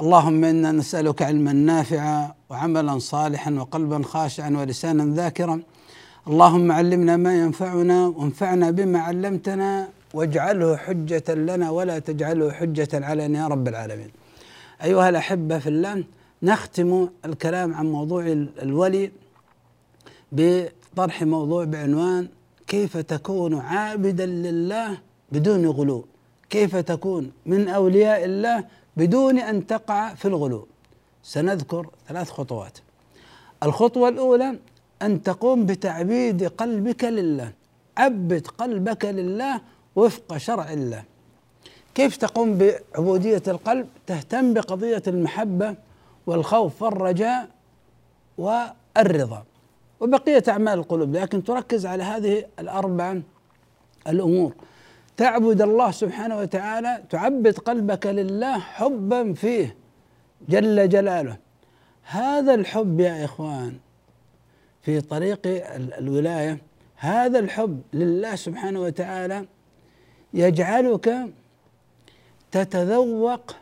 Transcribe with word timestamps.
اللهم 0.00 0.44
إنا 0.44 0.72
نسألك 0.72 1.22
علما 1.22 1.52
نافعا 1.52 2.34
وعملا 2.50 2.98
صالحا 2.98 3.50
وقلبا 3.50 4.02
خاشعا 4.02 4.50
ولسانا 4.50 5.14
ذاكرا. 5.14 5.62
اللهم 6.28 6.72
علمنا 6.72 7.16
ما 7.16 7.42
ينفعنا 7.42 8.06
وانفعنا 8.06 8.70
بما 8.70 8.98
علمتنا 8.98 9.88
واجعله 10.14 10.76
حجة 10.76 11.34
لنا 11.34 11.70
ولا 11.70 11.98
تجعله 11.98 12.52
حجة 12.52 12.88
علينا 12.92 13.38
يا 13.38 13.46
رب 13.46 13.68
العالمين. 13.68 14.10
أيها 14.84 15.08
الأحبة 15.08 15.58
في 15.58 15.68
الله 15.68 16.04
نختم 16.42 17.08
الكلام 17.24 17.74
عن 17.74 17.86
موضوع 17.86 18.22
الولي 18.62 19.12
بطرح 20.32 21.22
موضوع 21.22 21.64
بعنوان 21.64 22.28
كيف 22.66 22.96
تكون 22.96 23.54
عابدا 23.58 24.26
لله 24.26 24.98
بدون 25.32 25.66
غلو 25.66 26.04
كيف 26.50 26.76
تكون 26.76 27.30
من 27.46 27.68
أولياء 27.68 28.24
الله 28.24 28.64
بدون 28.96 29.38
أن 29.38 29.66
تقع 29.66 30.14
في 30.14 30.24
الغلو. 30.24 30.68
سنذكر 31.22 31.90
ثلاث 32.08 32.30
خطوات. 32.30 32.78
الخطوة 33.62 34.08
الأولى 34.08 34.58
أن 35.02 35.22
تقوم 35.22 35.66
بتعبيد 35.66 36.44
قلبك 36.44 37.04
لله. 37.04 37.52
عبد 37.96 38.46
قلبك 38.46 39.04
لله 39.04 39.60
وفق 39.96 40.36
شرع 40.36 40.72
الله. 40.72 41.04
كيف 41.94 42.16
تقوم 42.16 42.58
بعبودية 42.58 43.42
القلب؟ 43.48 43.88
تهتم 44.06 44.54
بقضية 44.54 45.02
المحبة 45.06 45.76
والخوف 46.26 46.82
والرجاء 46.82 47.48
والرضا. 48.38 49.44
وبقية 50.00 50.42
أعمال 50.48 50.78
القلوب 50.78 51.16
لكن 51.16 51.44
تركز 51.44 51.86
على 51.86 52.02
هذه 52.02 52.44
الأربع 52.58 53.20
الأمور. 54.08 54.52
تعبد 55.16 55.62
الله 55.62 55.90
سبحانه 55.90 56.38
وتعالى 56.38 57.02
تعبد 57.10 57.58
قلبك 57.58 58.06
لله 58.06 58.58
حبا 58.58 59.32
فيه 59.32 59.76
جل 60.48 60.88
جلاله. 60.88 61.36
هذا 62.02 62.54
الحب 62.54 63.00
يا 63.00 63.24
إخوان 63.24 63.78
في 64.82 65.00
طريق 65.00 65.40
الولاية 65.98 66.58
هذا 66.96 67.38
الحب 67.38 67.82
لله 67.92 68.34
سبحانه 68.36 68.80
وتعالى 68.80 69.46
يجعلك 70.34 71.30
تتذوق 72.50 73.56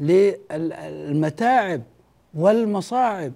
للمتاعب 0.00 1.82
والمصاعب 2.34 3.32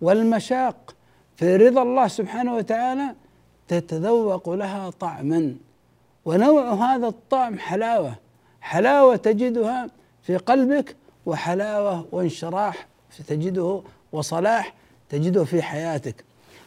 والمشاق. 0.00 0.94
في 1.36 1.56
رضا 1.56 1.82
الله 1.82 2.08
سبحانه 2.08 2.56
وتعالى 2.56 3.14
تتذوق 3.68 4.50
لها 4.50 4.90
طعما. 4.90 5.56
ونوع 6.24 6.74
هذا 6.74 7.06
الطعم 7.06 7.58
حلاوة. 7.58 8.14
حلاوة 8.60 9.16
تجدها 9.16 9.90
في 10.22 10.36
قلبك 10.36 10.96
وحلاوة 11.26 12.06
وانشراح 12.12 12.86
تجده 13.28 13.82
وصلاح 14.12 14.74
تجده 15.08 15.44
في 15.44 15.62
حياتك. 15.62 16.24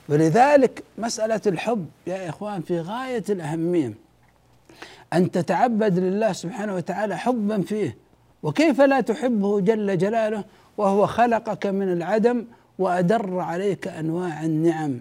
ولذلك 0.10 0.84
مسألة 0.98 1.42
الحب 1.48 1.86
يا 2.08 2.30
إخوان 2.30 2.62
في 2.62 2.80
غاية 2.80 3.24
الأهمية. 3.30 3.94
أن 5.14 5.32
تتعبد 5.32 6.00
لله 6.00 6.34
سبحانه 6.34 6.76
وتعالى 6.76 7.18
حبا 7.18 7.62
فيه. 7.62 7.98
وكيف 8.44 8.82
لا 8.82 9.02
تحبه 9.02 9.60
جل 9.60 9.98
جلاله؟ 9.98 10.44
وهو 10.78 11.08
خلقك 11.08 11.66
من 11.66 11.94
العدم 11.94 12.46
وأدر 12.80 13.40
عليك 13.40 13.88
أنواع 13.88 14.44
النعم. 14.44 15.00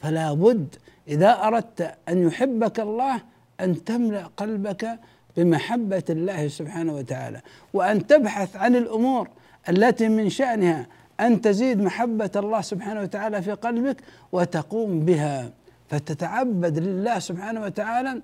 فلا 0.00 0.32
بد 0.32 0.74
إذا 1.08 1.32
أردت 1.42 1.94
أن 2.08 2.26
يحبك 2.26 2.80
الله 2.80 3.20
أن 3.60 3.84
تملأ 3.84 4.30
قلبك 4.36 4.98
بمحبة 5.36 6.02
الله 6.10 6.48
سبحانه 6.48 6.94
وتعالى 6.94 7.40
وأن 7.72 8.06
تبحث 8.06 8.56
عن 8.56 8.76
الأمور 8.76 9.28
التي 9.68 10.08
من 10.08 10.30
شأنها 10.30 10.86
أن 11.20 11.40
تزيد 11.40 11.80
محبة 11.80 12.30
الله 12.36 12.60
سبحانه 12.60 13.00
وتعالى 13.00 13.42
في 13.42 13.52
قلبك 13.52 13.96
وتقوم 14.32 15.00
بها. 15.00 15.50
فتتعبد 15.88 16.78
لله 16.78 17.18
سبحانه 17.18 17.62
وتعالى 17.62 18.22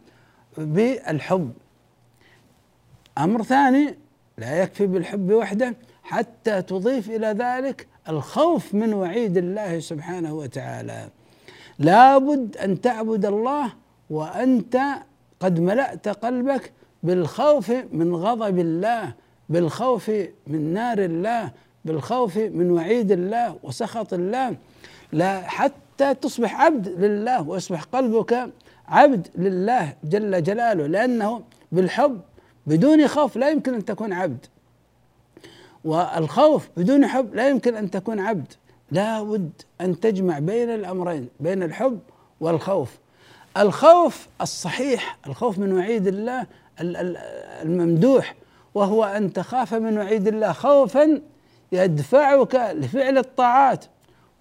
بالحب. 0.58 1.52
أمر 3.18 3.42
ثاني 3.42 3.94
لا 4.38 4.62
يكفي 4.62 4.86
بالحب 4.86 5.32
وحده 5.32 5.74
حتى 6.02 6.62
تضيف 6.62 7.10
إلى 7.10 7.26
ذلك 7.26 7.86
الخوف 8.08 8.74
من 8.74 8.94
وعيد 8.94 9.36
الله 9.36 9.80
سبحانه 9.80 10.34
وتعالى. 10.34 11.08
لابد 11.78 12.56
أن 12.56 12.80
تعبد 12.80 13.24
الله 13.24 13.72
وأنت 14.10 14.80
قد 15.40 15.60
ملأت 15.60 16.08
قلبك 16.08 16.72
بالخوف 17.02 17.72
من 17.92 18.14
غضب 18.14 18.58
الله 18.58 19.12
بالخوف 19.48 20.10
من 20.46 20.72
نار 20.72 20.98
الله 20.98 21.50
بالخوف 21.84 22.36
من 22.36 22.70
وعيد 22.70 23.12
الله 23.12 23.56
وسخط 23.62 24.12
الله. 24.12 24.56
لا 25.12 25.40
حتى 25.40 26.14
تصبح 26.14 26.60
عبد 26.60 26.88
لله 26.88 27.48
ويصبح 27.48 27.82
قلبك 27.82 28.50
عبد 28.88 29.28
لله 29.34 29.94
جل 30.04 30.42
جلاله 30.42 30.86
لأنه 30.86 31.42
بالحب 31.72 32.20
بدون 32.66 33.08
خوف 33.08 33.36
لا 33.36 33.50
يمكن 33.50 33.74
أن 33.74 33.84
تكون 33.84 34.12
عبد. 34.12 34.46
والخوف 35.84 36.68
بدون 36.76 37.06
حب 37.06 37.34
لا 37.34 37.48
يمكن 37.48 37.76
أن 37.76 37.90
تكون 37.90 38.20
عبد. 38.20 38.52
لا 38.90 39.22
بد 39.22 39.50
أن 39.80 40.00
تجمع 40.00 40.38
بين 40.38 40.70
الأمرين 40.70 41.28
بين 41.40 41.62
الحب 41.62 41.98
والخوف. 42.40 42.98
الخوف 43.56 44.26
الصحيح 44.40 45.18
الخوف 45.26 45.58
من 45.58 45.72
وعيد 45.72 46.06
الله 46.06 46.46
الممدوح 47.62 48.34
وهو 48.74 49.04
أن 49.04 49.32
تخاف 49.32 49.74
من 49.74 49.98
وعيد 49.98 50.28
الله 50.28 50.52
خوفا 50.52 51.20
يدفعك 51.72 52.54
لفعل 52.54 53.18
الطاعات 53.18 53.84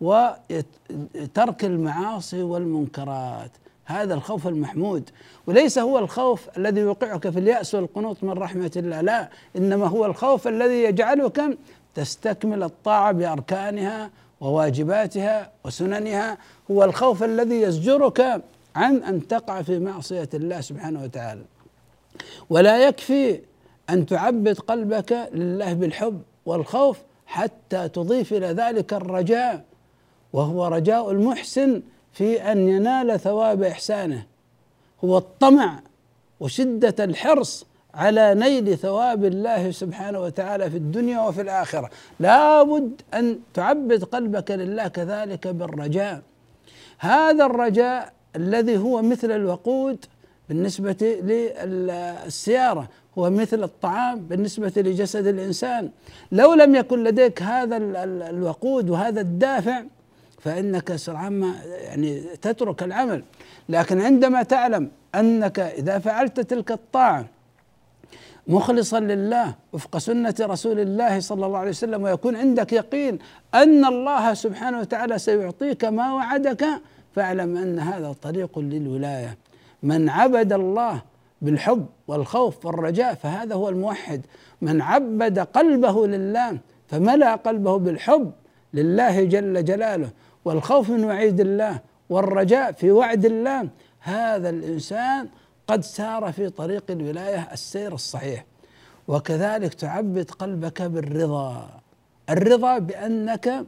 وترك 0.01 1.65
المعاصي 1.65 2.41
والمنكرات. 2.41 3.51
هذا 3.85 4.13
الخوف 4.13 4.47
المحمود. 4.47 5.09
وليس 5.47 5.79
هو 5.79 5.99
الخوف 5.99 6.57
الذي 6.57 6.81
يوقعك 6.81 7.29
في 7.29 7.39
اليأس 7.39 7.75
والقنوط 7.75 8.23
من 8.23 8.31
رحمة 8.31 8.71
الله 8.75 9.01
لا 9.01 9.29
إنما 9.55 9.87
هو 9.87 10.05
الخوف 10.05 10.47
الذي 10.47 10.83
يجعلك 10.83 11.57
تستكمل 11.95 12.63
الطاعة 12.63 13.11
بأركانها 13.11 14.09
وواجباتها 14.41 15.51
وسننها. 15.65 16.38
هو 16.71 16.83
الخوف 16.83 17.23
الذي 17.23 17.62
يزجرك 17.62 18.41
عن 18.75 19.04
أن 19.04 19.27
تقع 19.27 19.62
في 19.62 19.80
معصية 19.80 20.30
الله 20.33 20.62
سبحانه 20.62 21.04
وتعالى. 21.04 21.42
ولا 22.50 22.88
يكفي 22.88 23.42
أن 23.89 24.06
تعبد 24.06 24.60
قلبك 24.60 25.30
لله 25.33 25.74
بالحب 25.74 26.21
والخوف 26.45 26.98
حتى 27.25 27.89
تضيف 27.89 28.33
إلى 28.33 28.48
ذلك 28.48 28.94
الرجاء 28.94 29.66
وهو 30.33 30.68
رجاء 30.68 31.12
المحسن 31.12 31.81
في 32.13 32.51
أن 32.51 32.69
ينال 32.69 33.19
ثواب 33.19 33.63
إحسانه. 33.63 34.25
هو 35.04 35.18
الطمع 35.18 35.80
وشدة 36.39 37.04
الحرص 37.04 37.65
على 37.94 38.36
نيل 38.36 38.77
ثواب 38.77 39.25
الله 39.25 39.72
سبحانه 39.72 40.19
وتعالى 40.19 40.69
في 40.69 40.77
الدنيا 40.77 41.19
وفي 41.19 41.42
الآخرة. 41.42 41.89
لابد 42.19 43.01
أن 43.13 43.39
تعبد 43.54 44.04
قلبك 44.04 44.51
لله 44.51 44.88
كذلك 44.88 45.48
بالرجاء. 45.48 46.22
هذا 47.00 47.45
الرجاء 47.45 48.13
الذي 48.35 48.77
هو 48.77 49.01
مثل 49.01 49.31
الوقود 49.31 50.05
بالنسبة 50.49 51.19
للسيارة 51.65 52.89
هو 53.17 53.29
مثل 53.29 53.63
الطعام 53.63 54.19
بالنسبة 54.19 54.73
لجسد 54.77 55.27
الإنسان. 55.27 55.89
لو 56.31 56.53
لم 56.53 56.75
يكن 56.75 57.03
لديك 57.03 57.41
هذا 57.41 57.77
الوقود 58.29 58.89
وهذا 58.89 59.21
الدافع 59.21 59.83
فإنك 60.41 60.95
سرعان 60.95 61.33
ما 61.33 61.55
يعني 61.65 62.19
تترك 62.41 62.83
العمل. 62.83 63.23
لكن 63.69 64.01
عندما 64.01 64.43
تعلم 64.43 64.91
أنك 65.15 65.59
إذا 65.59 65.99
فعلت 65.99 66.39
تلك 66.39 66.71
الطاعة 66.71 67.25
مخلصا 68.47 68.99
لله 68.99 69.55
وفق 69.73 69.97
سنة 69.97 70.35
رسول 70.41 70.79
الله 70.79 71.19
صلى 71.19 71.45
الله 71.45 71.57
عليه 71.57 71.69
وسلم 71.69 72.03
ويكون 72.03 72.35
عندك 72.35 72.73
يقين 72.73 73.19
أن 73.53 73.85
الله 73.85 74.33
سبحانه 74.33 74.79
وتعالى 74.79 75.19
سيعطيك 75.19 75.85
ما 75.85 76.13
وعدك 76.13 76.65
فاعلم 77.15 77.57
أن 77.57 77.79
هذا 77.79 78.15
طريق 78.21 78.59
للولاية. 78.59 79.38
من 79.83 80.09
عبد 80.09 80.53
الله 80.53 81.01
بالحب 81.41 81.85
والخوف 82.07 82.65
والرجاء 82.65 83.13
فهذا 83.13 83.56
هو 83.56 83.69
الموحد. 83.69 84.21
من 84.61 84.81
عبد 84.81 85.39
قلبه 85.39 86.07
لله 86.07 86.57
فملأ 86.88 87.35
قلبه 87.35 87.77
بالحب 87.77 88.31
لله 88.73 89.23
جل 89.23 89.65
جلاله 89.65 90.09
والخوف 90.45 90.89
من 90.89 91.03
وعيد 91.03 91.39
الله 91.39 91.79
والرجاء 92.09 92.71
في 92.71 92.91
وعد 92.91 93.25
الله. 93.25 93.69
هذا 94.00 94.50
الإنسان 94.50 95.29
قد 95.67 95.83
سار 95.83 96.31
في 96.31 96.50
طريق 96.50 96.83
الولاية 96.89 97.47
السير 97.51 97.94
الصحيح. 97.94 98.45
وكذلك 99.07 99.73
تعبد 99.73 100.31
قلبك 100.31 100.81
بالرضا. 100.81 101.69
الرضا 102.29 102.77
بأنك 102.77 103.65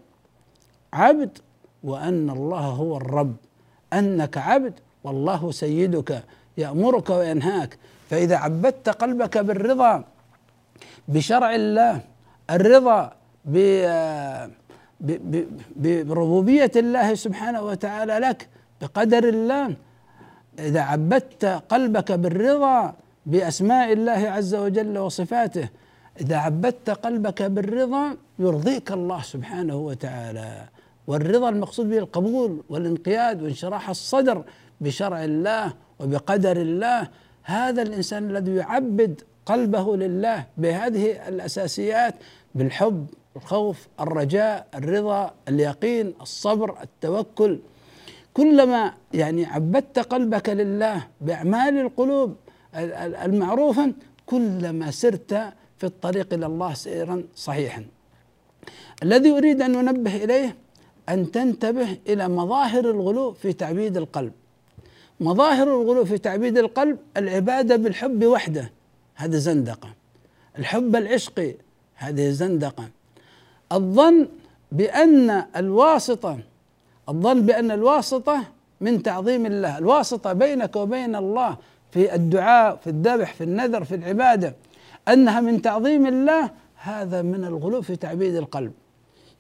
عبد 0.94 1.38
وأن 1.84 2.30
الله 2.30 2.60
هو 2.60 2.98
الرب. 2.98 3.36
أنك 3.94 4.38
عبد 4.38 4.74
والله 5.04 5.52
سيدك 5.52 6.24
يأمرك 6.58 7.10
وينهاك. 7.10 7.78
فإذا 8.10 8.36
عبدت 8.36 8.90
قلبك 8.90 9.38
بالرضا 9.38 10.04
بشرع 11.08 11.56
الله 11.56 12.02
الرضا 12.50 13.12
بربوبية 15.76 16.72
الله 16.76 17.14
سبحانه 17.16 17.62
وتعالى 17.62 18.20
لك 18.20 18.48
بقدر 18.82 19.24
الله. 19.24 19.76
إذا 20.60 20.82
عبدت 20.82 21.46
قلبك 21.46 22.12
بالرضا 22.12 22.94
بأسماء 23.26 23.94
الله 23.94 24.30
عز 24.30 24.56
وجل 24.56 24.98
وصفاته 24.98 25.70
إذا 26.22 26.36
عبدت 26.36 26.90
قلبك 26.90 27.44
بالرضا 27.44 28.18
يرضيك 28.40 28.92
الله 28.92 29.22
سبحانه 29.22 29.76
وتعالى. 29.76 30.64
والرضا 31.08 31.50
المقصود 31.50 31.90
به 31.90 31.98
القبول 31.98 32.64
والانقياد 32.70 33.44
وانشراح 33.44 33.90
الصدر 33.90 34.44
بشرع 34.82 35.24
الله 35.24 35.74
وبقدر 36.00 36.58
الله. 36.62 37.08
هذا 37.44 37.82
الإنسان 37.82 38.30
الذي 38.30 38.56
يعبد 38.56 39.22
قلبه 39.46 39.98
لله 39.98 40.46
بهذه 40.58 41.28
الأساسيات 41.28 42.16
بالحب 42.56 43.08
الخوف 43.36 43.88
الرجاء 44.00 44.68
الرضا 44.76 45.34
اليقين 45.48 46.14
الصبر 46.22 46.78
التوكل. 46.84 47.60
كلما 48.34 48.94
يعني 49.14 49.46
عبدت 49.46 50.00
قلبك 50.00 50.50
لله 50.50 51.08
بأعمال 51.22 51.78
القلوب 51.78 52.36
المعروفة 53.26 53.94
كلما 54.26 54.92
سرت 54.92 55.34
في 55.78 55.84
الطريق 55.84 56.34
إلى 56.34 56.46
الله 56.46 56.74
سيرا 56.74 57.24
صحيحا. 57.36 57.86
الذي 59.04 59.32
أريد 59.32 59.62
أن 59.62 59.76
أنبه 59.76 60.24
إليه 60.24 60.56
أن 61.12 61.32
تنتبه 61.32 61.98
إلى 62.08 62.28
مظاهر 62.28 62.90
الغلو 62.90 63.32
في 63.32 63.54
تعبيد 63.54 63.98
القلب. 63.98 64.32
مظاهر 65.20 65.82
الغلو 65.82 66.06
في 66.06 66.18
تعبيد 66.18 66.58
القلب 66.58 66.98
العبادة 67.18 67.76
بالحب 67.76 68.26
وحده 68.26 68.72
هذا 69.16 69.38
زندقة. 69.38 69.90
الحب 70.60 70.96
العشقي 70.96 71.56
هذه 71.96 72.30
زندقة. 72.30 72.90
الظن 73.72 74.28
بأن 74.72 75.30
الواسطة 75.56 76.40
الظن 77.10 77.42
بأن 77.42 77.72
الواسطة 77.72 78.44
من 78.82 79.04
تعظيم 79.04 79.46
الله 79.46 79.78
الواسطة 79.78 80.34
بينك 80.34 80.76
وبين 80.76 81.16
الله 81.16 81.58
في 81.92 82.16
الدعاء 82.16 82.76
في 82.76 82.90
الذبح 82.90 83.34
في 83.34 83.44
النذر 83.44 83.84
في 83.84 83.96
العبادة 83.96 84.56
أنها 85.08 85.42
من 85.42 85.62
تعظيم 85.62 86.08
الله 86.08 86.52
هذا 86.76 87.22
من 87.22 87.44
الغلو 87.44 87.82
في 87.82 87.96
تعبيد 87.96 88.36
القلب. 88.36 88.72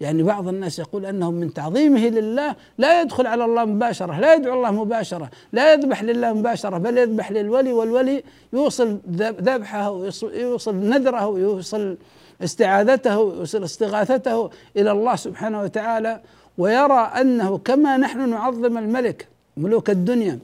يعني 0.01 0.23
بعض 0.23 0.47
الناس 0.47 0.79
يقول 0.79 1.05
انه 1.05 1.31
من 1.31 1.53
تعظيمه 1.53 2.07
لله 2.07 2.55
لا 2.77 3.01
يدخل 3.01 3.27
على 3.27 3.45
الله 3.45 3.65
مباشرة، 3.65 4.19
لا 4.19 4.33
يدعو 4.33 4.53
الله 4.53 4.71
مباشرة، 4.71 5.29
لا 5.53 5.73
يذبح 5.73 6.03
لله 6.03 6.33
مباشرة، 6.33 6.77
بل 6.77 6.97
يذبح 6.97 7.31
للولي 7.31 7.73
والولي 7.73 8.23
يوصل 8.53 8.99
ذبحه 9.17 10.05
يوصل 10.33 10.75
نذره 10.75 11.39
يوصل 11.39 11.97
استعاذته 12.43 13.13
يوصل 13.13 13.63
استغاثته 13.63 14.49
إلى 14.77 14.91
الله 14.91 15.15
سبحانه 15.15 15.61
وتعالى 15.61 16.21
ويرى 16.57 17.11
أنه 17.21 17.57
كما 17.57 17.97
نحن 17.97 18.29
نعظم 18.29 18.77
الملك 18.77 19.27
ملوك 19.57 19.89
الدنيا 19.89 20.39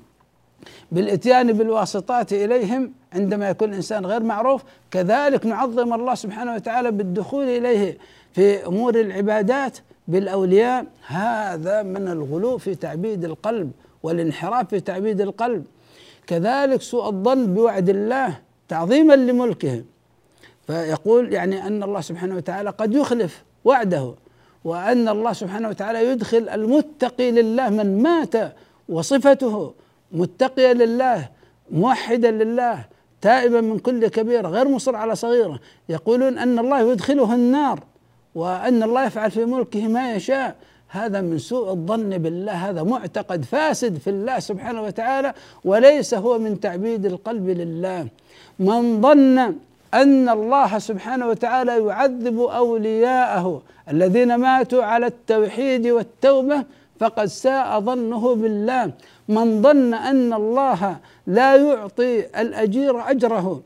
بالإتيان 0.92 1.54
بالواسطات 1.54 2.34
إليهم 2.34 2.92
عندما 3.14 3.50
يكون 3.50 3.70
الإنسان 3.70 4.06
غير 4.06 4.24
معروف 4.24 4.64
كذلك 4.92 5.46
نعظم 5.46 5.94
الله 5.94 6.16
سبحانه 6.16 6.56
وتعالى 6.56 6.92
بالدخول 6.92 7.46
إليه 7.46 7.98
في 8.34 8.66
أمور 8.68 9.00
العبادات 9.00 9.78
بالأولياء. 10.08 10.86
هذا 11.08 11.84
من 11.84 12.08
الغلو 12.08 12.58
في 12.58 12.76
تعبيد 12.76 13.26
القلب 13.26 13.72
والانحراف 14.04 14.70
في 14.70 14.80
تعبيد 14.80 15.22
القلب. 15.22 15.66
كذلك 16.28 16.82
سوء 16.82 17.10
الظن 17.10 17.54
بوعد 17.54 17.90
الله 17.90 18.40
تعظيما 18.68 19.14
لملكه. 19.14 19.84
فيقول 20.68 21.34
يعني 21.34 21.68
أن 21.68 21.84
الله 21.84 22.02
سبحانه 22.02 22.36
وتعالى 22.36 22.70
قد 22.70 22.94
يخلف 22.94 23.44
وعده 23.66 24.14
وأن 24.64 25.10
الله 25.10 25.34
سبحانه 25.34 25.70
وتعالى 25.70 26.06
يدخل 26.06 26.50
المتقي 26.50 27.32
لله 27.32 27.70
من 27.70 28.04
مات 28.04 28.54
وصفته. 28.90 29.74
متقيا 30.12 30.74
لله 30.74 31.30
موحدا 31.72 32.32
لله 32.32 32.86
تائبا 33.22 33.62
من 33.62 33.80
كل 33.80 34.08
كبيره 34.08 34.48
غير 34.48 34.68
مصر 34.68 34.96
على 34.96 35.16
صغيره. 35.16 35.60
يقولون 35.90 36.38
أن 36.38 36.60
الله 36.60 36.92
يدخله 36.92 37.36
النار 37.36 37.80
وأن 38.36 38.84
الله 38.84 39.06
يفعل 39.06 39.32
في 39.32 39.46
ملكه 39.46 39.88
ما 39.88 40.14
يشاء. 40.14 40.56
هذا 40.90 41.22
من 41.22 41.38
سوء 41.38 41.72
الظن 41.72 42.18
بالله 42.18 42.70
هذا 42.70 42.84
معتقد 42.84 43.46
فاسد 43.46 43.98
في 43.98 44.10
الله 44.10 44.40
سبحانه 44.40 44.82
وتعالى 44.82 45.34
وليس 45.66 46.14
هو 46.14 46.40
من 46.40 46.60
تعبيد 46.60 47.06
القلب 47.06 47.50
لله. 47.50 48.08
من 48.60 49.02
ظن 49.02 49.56
أن 49.94 50.30
الله 50.30 50.80
سبحانه 50.80 51.28
وتعالى 51.28 51.86
يعذب 51.86 52.40
أولياءه 52.40 53.62
الذين 53.90 54.36
ماتوا 54.36 54.84
على 54.84 55.06
التوحيد 55.08 55.88
والتوبة 55.88 56.64
فقد 57.00 57.26
ساء 57.26 57.80
ظنه 57.80 58.36
بالله. 58.36 58.92
من 59.28 59.62
ظن 59.62 59.94
أن 59.94 60.34
الله 60.34 60.98
لا 61.28 61.56
يعطي 61.56 62.20
الأجير 62.20 63.10
أجره 63.12 63.62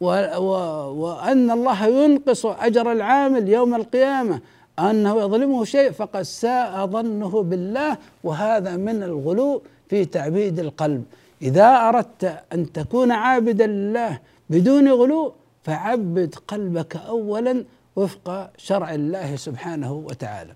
وأن 0.00 1.50
الله 1.50 1.86
ينقص 1.86 2.46
أجر 2.46 2.92
العامل 2.92 3.48
يوم 3.48 3.74
القيامة 3.74 4.40
أنه 4.78 5.16
يظلمه 5.16 5.64
شيء 5.64 5.90
فقد 5.90 6.22
ساء 6.22 6.86
ظنه 6.86 7.42
بالله 7.42 7.96
وهذا 8.24 8.76
من 8.76 9.02
الغلو 9.02 9.62
في 9.88 10.04
تعبيد 10.04 10.58
القلب 10.58 11.04
إذا 11.42 11.88
أردت 11.88 12.42
أن 12.52 12.72
تكون 12.72 13.12
عابدا 13.12 13.66
لله 13.66 14.18
بدون 14.50 14.88
غلو 14.88 15.32
فعبد 15.64 16.34
قلبك 16.48 16.96
اولا 16.96 17.64
وفق 17.96 18.50
شرع 18.56 18.94
الله 18.94 19.36
سبحانه 19.36 19.92
وتعالى. 19.92 20.52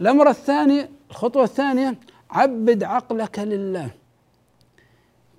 الأمر 0.00 0.30
الثاني 0.30 0.88
الخطوة 1.10 1.44
الثانية 1.44 1.94
عبد 2.30 2.84
عقلك 2.84 3.38
لله. 3.38 3.90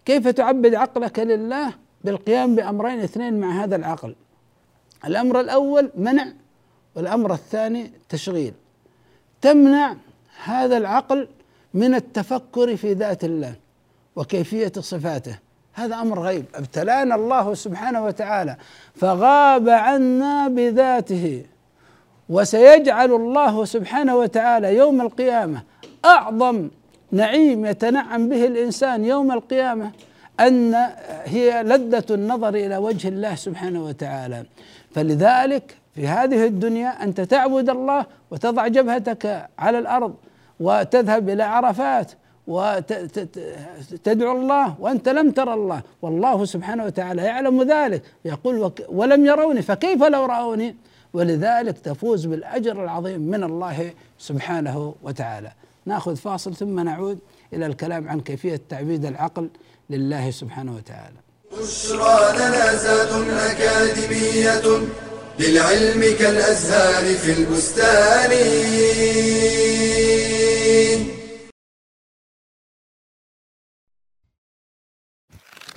كيف 0.06 0.28
تعبد 0.28 0.76
عقلك 0.76 1.20
لله؟ 1.20 1.74
بالقيام 2.04 2.56
بأمرين 2.56 3.00
اثنين 3.00 3.40
مع 3.40 3.64
هذا 3.64 3.76
العقل. 3.76 4.16
الأمر 5.06 5.40
الأول 5.40 5.92
منع 5.96 6.28
والأمر 6.96 7.34
الثاني 7.34 7.92
تشغيل. 8.10 8.54
تمنع 9.42 9.96
هذا 10.44 10.78
العقل 10.78 11.28
من 11.74 11.96
التفكر 11.96 12.76
في 12.76 12.94
ذات 12.94 13.24
الله 13.24 13.56
وكيفية 14.16 14.72
صفاته 14.80 15.40
هذا 15.74 15.96
أمر 15.96 16.20
غيب 16.20 16.46
ابتلانا 16.56 17.16
الله 17.16 17.54
سبحانه 17.54 18.06
وتعالى 18.06 18.56
فغاب 18.96 19.70
عنا 19.70 20.48
بذاته 20.48 21.46
وسيجعل 22.30 23.12
الله 23.12 23.66
سبحانه 23.66 24.16
وتعالى 24.16 24.76
يوم 24.76 25.02
القيامة 25.02 25.64
أعظم 26.06 26.70
نعيم 27.12 27.66
يتنعم 27.66 28.30
به 28.30 28.48
الإنسان 28.48 29.06
يوم 29.06 29.32
القيامة 29.32 29.92
أن 30.40 30.76
هي 31.24 31.64
لذة 31.64 32.06
النظر 32.10 32.50
إلى 32.50 32.78
وجه 32.78 33.08
الله 33.08 33.36
سبحانه 33.36 33.86
وتعالى. 33.86 34.46
فلذلك 34.92 35.78
في 35.96 36.08
هذه 36.08 36.46
الدنيا 36.46 37.04
أنت 37.04 37.22
تعبد 37.22 37.70
الله 37.70 38.06
وتضع 38.32 38.68
جبهتك 38.68 39.50
على 39.60 39.80
الأرض 39.80 40.16
وتذهب 40.60 41.30
إلى 41.30 41.44
عرفات 41.44 42.12
وتدعو 42.48 44.32
الله 44.32 44.76
وأنت 44.80 45.10
لم 45.10 45.32
ترى 45.32 45.54
الله 45.54 45.82
والله 46.02 46.46
سبحانه 46.46 46.86
وتعالى 46.86 47.22
يعلم 47.22 47.64
ذلك. 47.64 48.02
يقول 48.26 48.72
ولم 48.90 49.26
يروني 49.26 49.62
فكيف 49.62 50.04
لو 50.04 50.26
رأوني؟ 50.26 50.76
ولذلك 51.14 51.80
تفوز 51.80 52.26
بالأجر 52.26 52.84
العظيم 52.84 53.22
من 53.22 53.44
الله 53.44 53.92
سبحانه 54.20 54.96
وتعالى. 55.04 55.52
ناخذ 55.86 56.16
فاصل 56.16 56.56
ثم 56.56 56.80
نعود 56.80 57.20
إلى 57.54 57.66
الكلام 57.66 58.10
عن 58.10 58.20
كيفية 58.20 58.62
تعبيد 58.70 59.06
العقل 59.06 59.50
لله 59.90 60.32
سبحانه 60.32 60.76
وتعالى. 60.76 61.18
بشرى 61.52 62.38
لنا 62.38 62.76
زاد 62.76 63.30
أكاديمية 63.30 64.88
للعلم 65.40 66.18
كالأزهار 66.20 67.16
في 67.16 67.32
البستان. 67.34 68.32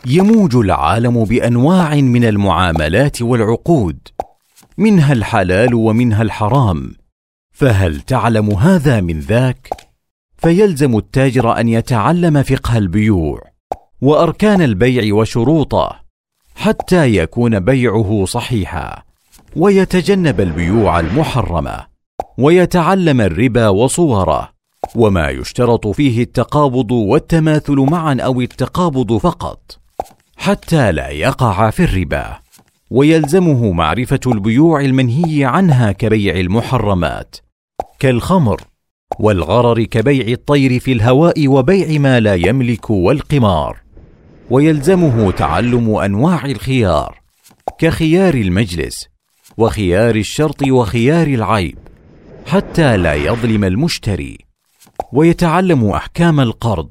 يموج 0.07 0.57
العالم 0.57 1.25
بأنواع 1.25 1.95
من 1.95 2.25
المعاملات 2.25 3.23
والعقود 3.23 3.99
منها 4.79 5.13
الحلال 5.13 5.75
ومنها 5.75 6.23
الحرام. 6.23 6.95
فهل 7.53 8.01
تعلم 8.01 8.51
هذا 8.51 9.01
من 9.01 9.21
ذاك؟ 9.21 9.94
فيلزم 10.45 10.97
التاجر 10.97 11.61
أن 11.61 11.69
يتعلم 11.69 12.43
فقه 12.43 12.79
البيوع 12.79 13.43
وأركان 14.03 14.63
البيع 14.63 15.15
وشروطه 15.15 16.01
حتى 16.55 17.17
يكون 17.17 17.61
بيعه 17.61 18.25
صحيحا 18.25 19.03
ويتجنب 19.57 20.41
البيوع 20.41 21.01
المحرمة 21.01 21.87
ويتعلم 22.39 23.21
الربا 23.21 23.69
وصوره 23.69 24.51
وما 24.95 25.29
يشترط 25.29 25.87
فيه 25.87 26.23
التقابض 26.23 26.93
والتماثل 26.93 27.77
معا 27.77 28.17
أو 28.21 28.41
التقابض 28.41 29.17
فقط 29.17 29.79
حتى 30.37 30.93
لا 30.93 31.09
يقع 31.09 31.71
في 31.71 31.85
الربا. 31.85 32.39
ويلزمه 32.91 33.73
معرفة 33.73 34.21
البيوع 34.27 34.81
المنهي 34.81 35.45
عنها 35.45 35.93
كبيع 35.93 36.35
المحرمات 36.41 37.37
كالخمر 37.99 38.61
والغرر 39.19 39.83
كبيع 39.83 40.29
الطير 40.29 40.81
في 40.81 40.93
الهواء 40.93 41.49
وبيع 41.49 41.99
ما 41.99 42.21
لا 42.21 42.35
يملك 42.35 42.91
والقمار. 42.91 43.81
ويلزمه 44.51 45.31
تعلم 45.31 45.95
أنواع 45.95 46.45
الخيار 46.45 47.21
كخيار 47.79 48.35
المجلس 48.35 49.09
وخيار 49.57 50.17
الشرط 50.17 50.63
وخيار 50.63 51.27
العيب 51.27 51.79
حتى 52.47 52.97
لا 52.97 53.15
يظلم 53.15 53.65
المشتري. 53.65 54.39
ويتعلم 55.13 55.89
أحكام 55.91 56.41
القرض 56.41 56.91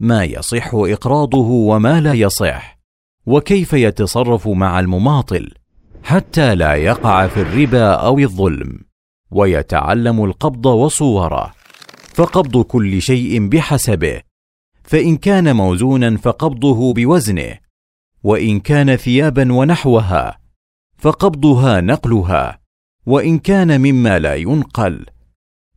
ما 0.00 0.24
يصح 0.24 0.70
إقراضه 0.74 1.48
وما 1.48 2.00
لا 2.00 2.12
يصح 2.12 2.78
وكيف 3.26 3.72
يتصرف 3.72 4.48
مع 4.48 4.80
المماطل 4.80 5.50
حتى 6.02 6.54
لا 6.54 6.74
يقع 6.74 7.26
في 7.26 7.40
الربا 7.40 7.92
أو 7.92 8.18
الظلم. 8.18 8.91
ويتعلم 9.32 10.24
القبض 10.24 10.66
وصوره 10.66 11.52
فقبض 12.14 12.62
كل 12.62 13.02
شيء 13.02 13.48
بحسبه 13.48 14.20
فإن 14.84 15.16
كان 15.16 15.56
موزونا 15.56 16.16
فقبضه 16.16 16.92
بوزنه 16.92 17.58
وإن 18.24 18.60
كان 18.60 18.96
ثيابا 18.96 19.52
ونحوها 19.52 20.38
فقبضها 20.98 21.80
نقلها 21.80 22.58
وإن 23.06 23.38
كان 23.38 23.80
مما 23.80 24.18
لا 24.18 24.34
ينقل 24.34 25.06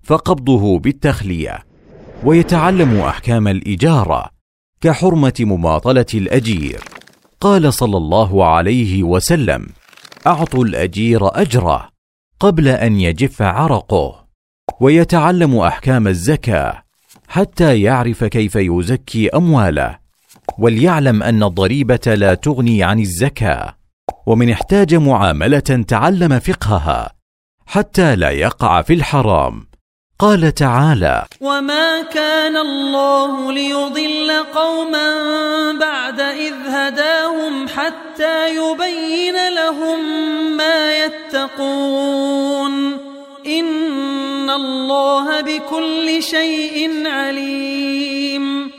فقبضه 0.04 0.80
بالتخلية. 0.80 1.66
ويتعلم 2.24 3.00
أحكام 3.00 3.48
الإجارة 3.48 4.30
كحرمة 4.82 5.34
مماطلة 5.40 6.06
الأجير. 6.14 6.84
قال 7.42 7.74
صلى 7.74 7.98
الله 7.98 8.46
عليه 8.46 9.04
وسلم 9.04 9.68
أعطوا 10.28 10.66
الأجير 10.66 11.42
أجره 11.42 11.95
قبل 12.40 12.68
أن 12.68 13.00
يجف 13.00 13.42
عرقه 13.42 14.26
ويتعلم 14.80 15.58
أحكام 15.58 16.08
الزكاة 16.08 16.84
حتى 17.28 17.82
يعرف 17.82 18.24
كيف 18.24 18.56
يزكي 18.56 19.30
أمواله 19.30 19.98
وليعلم 20.58 21.24
أن 21.24 21.44
الضريبة 21.44 22.16
لا 22.16 22.34
تغني 22.34 22.84
عن 22.84 23.00
الزكاة 23.00 23.76
ومن 24.26 24.50
احتاج 24.50 24.96
معاملة 24.96 25.60
تعلم 25.60 26.40
فقهها 26.40 27.16
حتى 27.66 28.16
لا 28.16 28.30
يقع 28.30 28.82
في 28.82 28.94
الحرام. 28.94 29.68
قال 30.20 30.54
تعالى 30.54 31.26
وما 31.42 32.02
كان 32.02 32.58
الله 32.58 33.52
ليضل 33.52 34.32
قوما 34.56 35.12
بعد 35.72 36.20
اذ 36.20 36.54
هداهم 36.68 37.68
حتى 37.68 38.56
يبين 38.56 39.50
لهم 39.50 40.00
ما 40.58 41.06
يتقون 41.06 42.74
ان 43.46 44.50
الله 44.50 45.42
بكل 45.42 46.24
شيء 46.24 47.08
عليم 47.08 48.72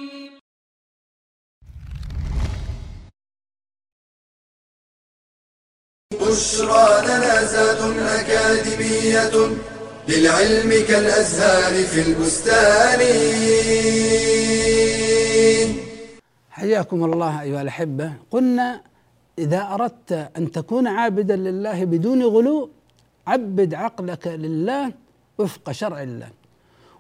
بشرى 6.13 7.03
لنا 7.07 7.45
زاد 7.45 7.99
اكاديميه 7.99 9.31
للعلم 10.09 10.71
كالأزهار 10.89 11.75
في 11.85 12.01
البستان. 12.09 13.01
حياكم 16.51 17.05
الله 17.05 17.43
أيها 17.43 17.63
الأحبة. 17.63 18.13
قلنا 18.31 18.81
إذا 19.39 19.69
أردت 19.75 20.31
أن 20.37 20.53
تكون 20.53 20.87
عابدا 20.87 21.37
لله 21.37 21.85
بدون 21.85 22.23
غلو 22.23 22.71
عبد 23.27 23.75
عقلك 23.75 24.27
لله 24.27 24.93
وفق 25.39 25.73
شرع 25.73 26.03
الله. 26.03 26.29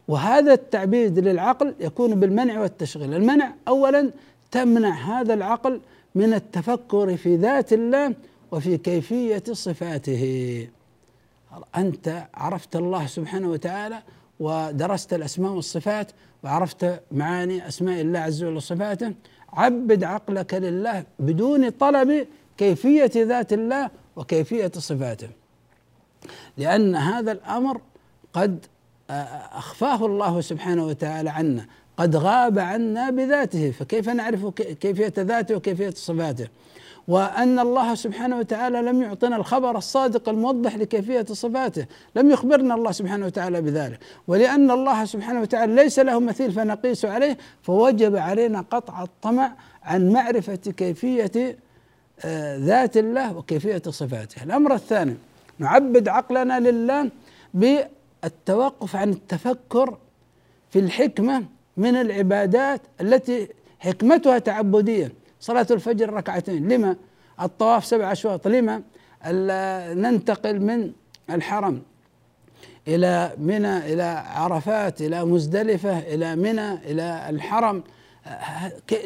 وهذا 0.08 0.52
التعبيد 0.52 1.18
للعقل 1.18 1.75
يكون 1.80 2.20
بالمنع 2.20 2.60
والتشغيل. 2.60 3.14
المنع 3.14 3.54
أولا 3.68 4.10
تمنع 4.50 5.20
هذا 5.20 5.34
العقل 5.34 5.80
من 6.14 6.34
التفكر 6.34 7.16
في 7.16 7.36
ذات 7.36 7.72
الله 7.72 8.14
وفي 8.50 8.78
كيفية 8.78 9.42
صفاته. 9.52 10.68
أنت 11.76 12.26
عرفت 12.34 12.76
الله 12.76 13.06
سبحانه 13.06 13.48
وتعالى 13.48 14.02
ودرست 14.40 15.14
الأسماء 15.14 15.52
والصفات 15.52 16.10
وعرفت 16.44 17.00
معاني 17.12 17.68
أسماء 17.68 18.00
الله 18.00 18.18
عز 18.18 18.44
وجل 18.44 18.56
وصفاته. 18.56 19.12
عبد 19.52 20.04
عقلك 20.04 20.54
لله 20.54 21.04
بدون 21.18 21.70
طلب 21.70 22.26
كيفية 22.56 23.10
ذات 23.16 23.52
الله 23.52 23.90
وكيفية 24.16 24.72
صفاته. 24.75 25.28
لأن 26.56 26.96
هذا 26.96 27.32
الأمر 27.32 27.80
قد 28.32 28.66
أخفاه 29.10 30.06
الله 30.06 30.40
سبحانه 30.40 30.86
وتعالى 30.86 31.30
عنا 31.30 31.66
قد 31.96 32.16
غاب 32.16 32.58
عنا 32.58 33.10
بذاته. 33.10 33.70
فكيف 33.70 34.08
نعرف 34.08 34.46
كيفية 34.56 35.12
ذاته 35.18 35.56
وكيفية 35.56 35.90
صفاته؟ 35.90 36.48
وأن 37.08 37.58
الله 37.58 37.94
سبحانه 37.94 38.38
وتعالى 38.38 38.82
لم 38.82 39.02
يعطنا 39.02 39.36
الخبر 39.36 39.78
الصادق 39.78 40.28
الموضح 40.28 40.76
لكيفية 40.76 41.25
صفاته. 41.32 41.86
لم 42.16 42.30
يخبرنا 42.30 42.75
الله 42.75 42.92
سبحانه 42.92 43.26
وتعالى 43.26 43.62
بذلك. 43.62 43.98
ولأن 44.28 44.70
الله 44.70 45.04
سبحانه 45.04 45.40
وتعالى 45.40 45.75
ليس 45.75 45.98
له 45.98 46.20
مثيل 46.20 46.52
فنقيس 46.52 47.04
عليه 47.04 47.36
فوجب 47.62 48.16
علينا 48.16 48.64
قطع 48.70 49.02
الطمع 49.02 49.52
عن 49.82 50.12
معرفة 50.12 50.56
كيفية 50.56 51.56
آه، 52.25 52.56
ذات 52.56 52.96
الله 52.96 53.36
وكيفية 53.36 53.82
صفاته. 53.88 54.42
الأمر 54.42 54.75
الثاني 54.75 55.16
نعبد 55.58 56.08
عقلنا 56.08 56.60
لله 56.60 57.10
بالتوقف 57.54 58.96
عن 58.96 59.10
التفكر 59.10 59.98
في 60.70 60.78
الحكمة 60.78 61.44
من 61.76 61.96
العبادات 61.96 62.80
التي 63.00 63.48
حكمتها 63.78 64.38
تعبدية. 64.38 65.12
صلاة 65.40 65.66
الفجر 65.71 66.12
ركعتين. 66.12 66.69
لما؟ 66.69 66.97
الطواف 67.40 67.85
سبع 67.85 68.12
أشواط. 68.12 68.49
لما؟ 68.49 68.83
ننتقل 69.95 70.61
من 70.61 70.93
الحرم 71.31 71.83
إلى 72.88 73.33
منى 73.38 73.93
إلى 73.93 74.25
عرفات 74.26 75.00
إلى 75.00 75.25
مزدلفة 75.25 75.99
إلى 75.99 76.37
منى 76.37 76.73
إلى 76.75 77.26
الحرم. 77.28 77.83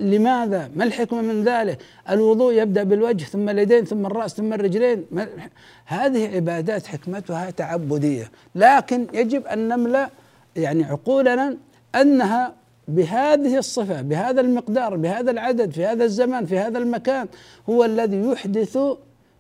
لماذا؟ 0.01 0.71
ما 0.77 0.85
الحكمة 0.85 1.23
من 1.23 1.45
ذلك؟ 1.45 1.79
الوضوء 2.11 2.53
يبدأ 2.55 2.83
بالوجه 2.83 3.25
ثم 3.25 3.49
اليدين 3.49 3.85
ثم 3.85 4.07
الرأس 4.07 4.35
ثم 4.35 4.53
الرجلين. 4.53 5.07
هذه 5.87 6.35
عبادات 6.35 6.87
حكمتها 6.87 7.51
تعبدية. 7.51 8.31
لكن 8.55 9.07
يجب 9.13 9.47
أن 9.47 9.69
نملأ 9.69 10.11
يعني 10.57 10.85
عقولنا 10.85 11.57
أنها 11.95 12.60
بهذه 12.97 13.59
الصفة 13.59 14.03
بهذا 14.03 14.41
المقدار 14.41 14.97
بهذا 14.97 15.31
العدد 15.31 15.71
في 15.71 15.87
هذا 15.87 16.05
الزمان 16.05 16.47
في 16.47 16.59
هذا 16.59 16.79
المكان 16.79 17.29
هو 17.69 17.85
الذي 17.85 18.21
يحدث 18.21 18.79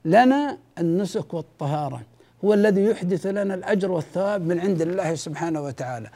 لنا 0.04 0.58
النسك 0.78 1.34
والطهارة. 1.34 2.00
هو 2.44 2.54
الذي 2.54 2.84
يحدث 2.84 3.26
لنا 3.26 3.54
الأجر 3.54 3.90
والثواب 3.90 4.46
من 4.46 4.60
عند 4.60 4.82
الله 4.82 5.14
سبحانه 5.14 5.60
وتعالى. 5.62 6.10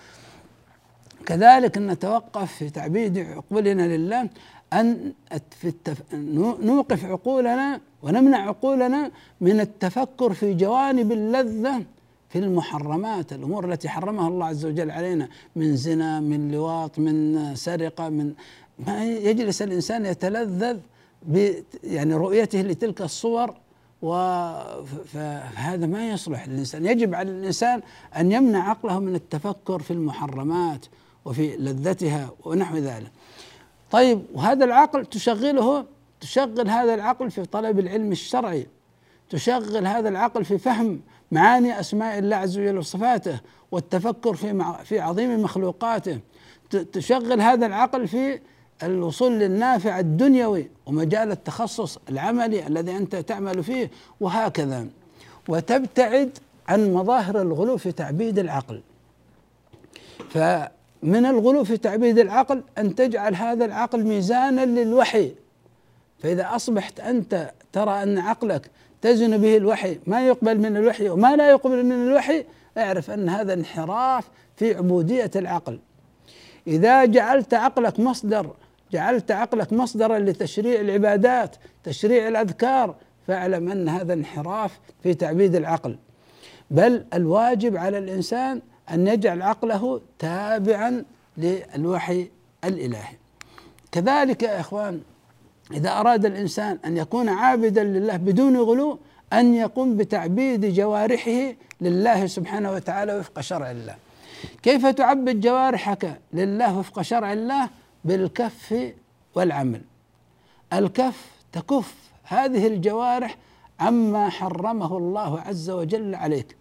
كذلك 1.26 1.78
نتوقف 1.78 2.52
في 2.52 2.70
تعبيد 2.70 3.18
عقولنا 3.18 3.96
لله 3.96 4.28
أن 4.72 5.12
في 5.60 5.68
التف... 5.68 6.14
نوقف 6.62 7.04
عقولنا 7.04 7.80
ونمنع 8.02 8.48
عقولنا 8.48 9.10
من 9.40 9.60
التفكر 9.60 10.32
في 10.32 10.54
جوانب 10.54 11.12
اللذة 11.12 11.82
في 12.34 12.40
المحرمات 12.40 13.32
الأمور 13.32 13.72
التي 13.72 13.88
حرمها 13.88 14.28
الله 14.28 14.46
عز 14.46 14.66
وجل 14.66 14.90
علينا 14.90 15.28
من 15.56 15.76
زنا 15.76 16.20
من 16.20 16.52
لواط 16.52 16.98
من 16.98 17.54
سرقة 17.54 18.08
من 18.08 18.34
ما 18.78 19.04
يجلس 19.04 19.62
الإنسان 19.62 20.06
يتلذذ 20.06 20.78
يعني 21.84 22.14
رؤيته 22.14 22.60
لتلك 22.60 23.02
الصور 23.02 23.54
فهذا 25.12 25.86
ما 25.86 26.08
يصلح 26.08 26.48
للإنسان. 26.48 26.86
يجب 26.86 27.14
على 27.14 27.30
الإنسان 27.30 27.82
أن 28.16 28.32
يمنع 28.32 28.70
عقله 28.70 28.98
من 28.98 29.14
التفكر 29.14 29.82
في 29.82 29.90
المحرمات 29.90 30.86
وفي 31.24 31.56
لذتها 31.56 32.30
ونحو 32.44 32.76
ذلك. 32.76 33.10
طيب 33.90 34.22
وهذا 34.34 34.64
العقل 34.64 35.06
تشغله 35.06 35.84
تشغل 36.20 36.68
هذا 36.68 36.94
العقل 36.94 37.30
في 37.30 37.44
طلب 37.44 37.78
العلم 37.78 38.12
الشرعي 38.12 38.66
تشغل 39.30 39.86
هذا 39.86 40.08
العقل 40.08 40.44
في 40.44 40.58
فهم 40.58 41.00
معاني 41.34 41.80
أسماء 41.80 42.18
الله 42.18 42.36
عز 42.36 42.58
وجل 42.58 42.78
وصفاته 42.78 43.40
والتفكر 43.72 44.34
في 44.34 44.74
في 44.84 45.00
عظيم 45.00 45.42
مخلوقاته. 45.42 46.18
تشغل 46.92 47.40
هذا 47.40 47.66
العقل 47.66 48.08
في 48.08 48.40
الوصول 48.82 49.32
للنافع 49.32 49.98
الدنيوي 49.98 50.70
ومجال 50.86 51.30
التخصص 51.30 51.98
العملي 52.08 52.66
الذي 52.66 52.96
أنت 52.96 53.16
تعمل 53.16 53.64
فيه 53.64 53.90
وهكذا. 54.20 54.86
وتبتعد 55.48 56.38
عن 56.68 56.94
مظاهر 56.94 57.42
الغلو 57.42 57.76
في 57.76 57.92
تعبيد 57.92 58.38
العقل. 58.38 58.80
فمن 60.30 61.26
الغلو 61.26 61.64
في 61.64 61.76
تعبيد 61.76 62.18
العقل 62.18 62.62
أن 62.78 62.94
تجعل 62.94 63.34
هذا 63.34 63.64
العقل 63.64 64.04
ميزانا 64.04 64.66
للوحي. 64.66 65.32
فإذا 66.18 66.56
أصبحت 66.56 67.00
أنت 67.00 67.50
ترى 67.72 68.02
أن 68.02 68.18
عقلك 68.18 68.70
تزن 69.04 69.38
به 69.38 69.56
الوحي. 69.56 69.98
ما 70.06 70.26
يقبل 70.26 70.58
من 70.58 70.76
الوحي 70.76 71.08
وما 71.08 71.36
لا 71.36 71.50
يقبل 71.50 71.84
من 71.84 71.92
الوحي 71.92 72.44
اعرف 72.78 73.10
أن 73.10 73.28
هذا 73.28 73.54
انحراف 73.54 74.28
في 74.56 74.74
عبودية 74.74 75.30
العقل. 75.36 75.78
إذا 76.66 77.04
جعلت 77.04 77.54
عقلك 77.54 78.00
مصدر 78.00 78.50
جعلت 78.92 79.30
عقلك 79.30 79.72
مصدرا 79.72 80.18
لتشريع 80.18 80.80
العبادات 80.80 81.56
تشريع 81.84 82.28
الأذكار 82.28 82.94
فاعلم 83.26 83.70
أن 83.70 83.88
هذا 83.88 84.12
انحراف 84.12 84.80
في 85.02 85.14
تعبيد 85.14 85.54
العقل. 85.54 85.98
بل 86.70 87.04
الواجب 87.14 87.76
على 87.76 87.98
الإنسان 87.98 88.62
أن 88.90 89.06
يجعل 89.06 89.42
عقله 89.42 90.00
تابعا 90.18 91.04
للوحي 91.36 92.30
الإلهي. 92.64 93.14
كذلك 93.92 94.42
يا 94.42 94.60
إخوان 94.60 95.00
إذا 95.72 96.00
أراد 96.00 96.24
الإنسان 96.26 96.78
أن 96.84 96.96
يكون 96.96 97.28
عابدا 97.28 97.84
لله 97.84 98.16
بدون 98.16 98.56
غلو 98.56 98.98
أن 99.32 99.54
يقوم 99.54 99.96
بتعبيد 99.96 100.74
جوارحه 100.74 101.54
لله 101.80 102.26
سبحانه 102.26 102.72
وتعالى 102.72 103.18
وفق 103.18 103.40
شرع 103.40 103.70
الله. 103.70 103.96
كيف 104.62 104.86
تعبد 104.86 105.40
جوارحك 105.40 106.20
لله 106.32 106.78
وفق 106.78 107.02
شرع 107.02 107.32
الله؟ 107.32 107.68
بالكف 108.04 108.92
والعمل. 109.34 109.80
الكف 110.72 111.30
تكف 111.52 111.94
هذه 112.24 112.66
الجوارح 112.66 113.36
عما 113.80 114.28
حرمه 114.28 114.96
الله 114.96 115.40
عز 115.40 115.70
وجل 115.70 116.14
عليك. 116.14 116.56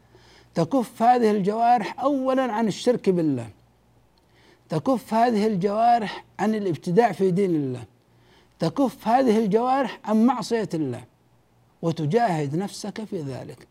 تكف 0.56 1.04
هذه 1.04 1.32
الجوارح 1.32 2.00
اولا 2.00 2.52
عن 2.54 2.68
الشرك 2.68 3.10
بالله. 3.10 3.48
تكف 4.70 5.14
هذه 5.14 5.48
الجوارح 5.48 6.26
عن 6.40 6.56
الابتداع 6.56 7.12
في 7.12 7.32
دين 7.32 7.56
الله. 7.56 7.93
تكف 8.64 9.08
هذه 9.08 9.40
الجوارح 9.40 10.00
عن 10.06 10.26
معصية 10.26 10.70
الله. 10.74 11.04
وتجاهد 11.82 12.56
نفسك 12.56 13.04
في 13.04 13.22
ذلك. 13.22 13.68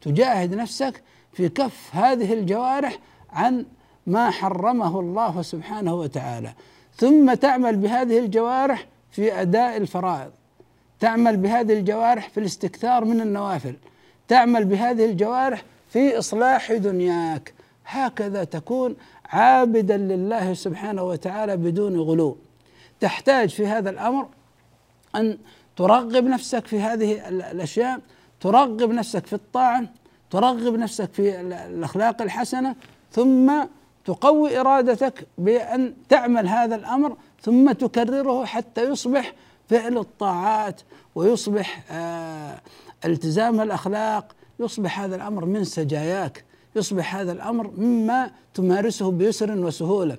تجاهد 0.00 0.54
نفسك 0.54 1.02
في 1.32 1.48
كف 1.48 1.90
هذه 1.92 2.32
الجوارح 2.32 2.98
عن 3.32 3.66
ما 4.06 4.30
حرمه 4.30 5.00
الله 5.00 5.42
سبحانه 5.42 5.94
وتعالى. 5.94 6.52
ثم 6.96 7.34
تعمل 7.34 7.76
بهذه 7.76 8.18
الجوارح 8.18 8.86
في 9.10 9.40
أداء 9.40 9.76
الفرائض. 9.76 10.30
تعمل 11.00 11.36
بهذه 11.36 11.72
الجوارح 11.72 12.28
في 12.28 12.40
الاستكثار 12.40 13.04
من 13.04 13.20
النوافل. 13.20 13.76
تعمل 14.28 14.64
بهذه 14.64 15.04
الجوارح 15.04 15.62
في 15.88 16.18
إصلاح 16.18 16.72
دنياك. 16.72 17.54
هكذا 17.86 18.44
تكون 18.44 18.96
عابدا 19.24 19.96
لله 19.96 20.54
سبحانه 20.54 21.02
وتعالى 21.02 21.56
بدون 21.56 21.96
غلو. 22.00 22.36
تحتاج 23.00 23.48
في 23.48 23.66
هذا 23.66 23.90
الأمر 23.90 24.28
أن 25.16 25.38
ترغب 25.76 26.24
نفسك 26.24 26.66
في 26.66 26.80
هذه 26.80 27.28
الأشياء 27.28 28.00
ترغب 28.40 28.90
نفسك 28.90 29.26
في 29.26 29.32
الطاعة 29.32 29.84
ترغب 30.30 30.74
نفسك 30.74 31.12
في 31.12 31.40
الأخلاق 31.40 32.22
الحسنة 32.22 32.74
ثم 33.12 33.52
تقوي 34.04 34.60
إرادتك 34.60 35.26
بأن 35.38 35.94
تعمل 36.08 36.48
هذا 36.48 36.74
الأمر 36.74 37.16
ثم 37.42 37.72
تكرره 37.72 38.44
حتى 38.44 38.82
يصبح 38.82 39.32
فعل 39.68 39.98
الطاعات 39.98 40.80
ويصبح 41.14 41.84
آه 41.90 42.60
التزام 43.04 43.60
الأخلاق 43.60 44.34
يصبح 44.60 45.00
هذا 45.00 45.16
الأمر 45.16 45.44
من 45.44 45.64
سجاياك 45.64 46.44
يصبح 46.76 47.16
هذا 47.16 47.32
الأمر 47.32 47.70
مما 47.76 48.30
تمارسه 48.54 49.10
بيسر 49.10 49.50
وسهولة. 49.50 50.16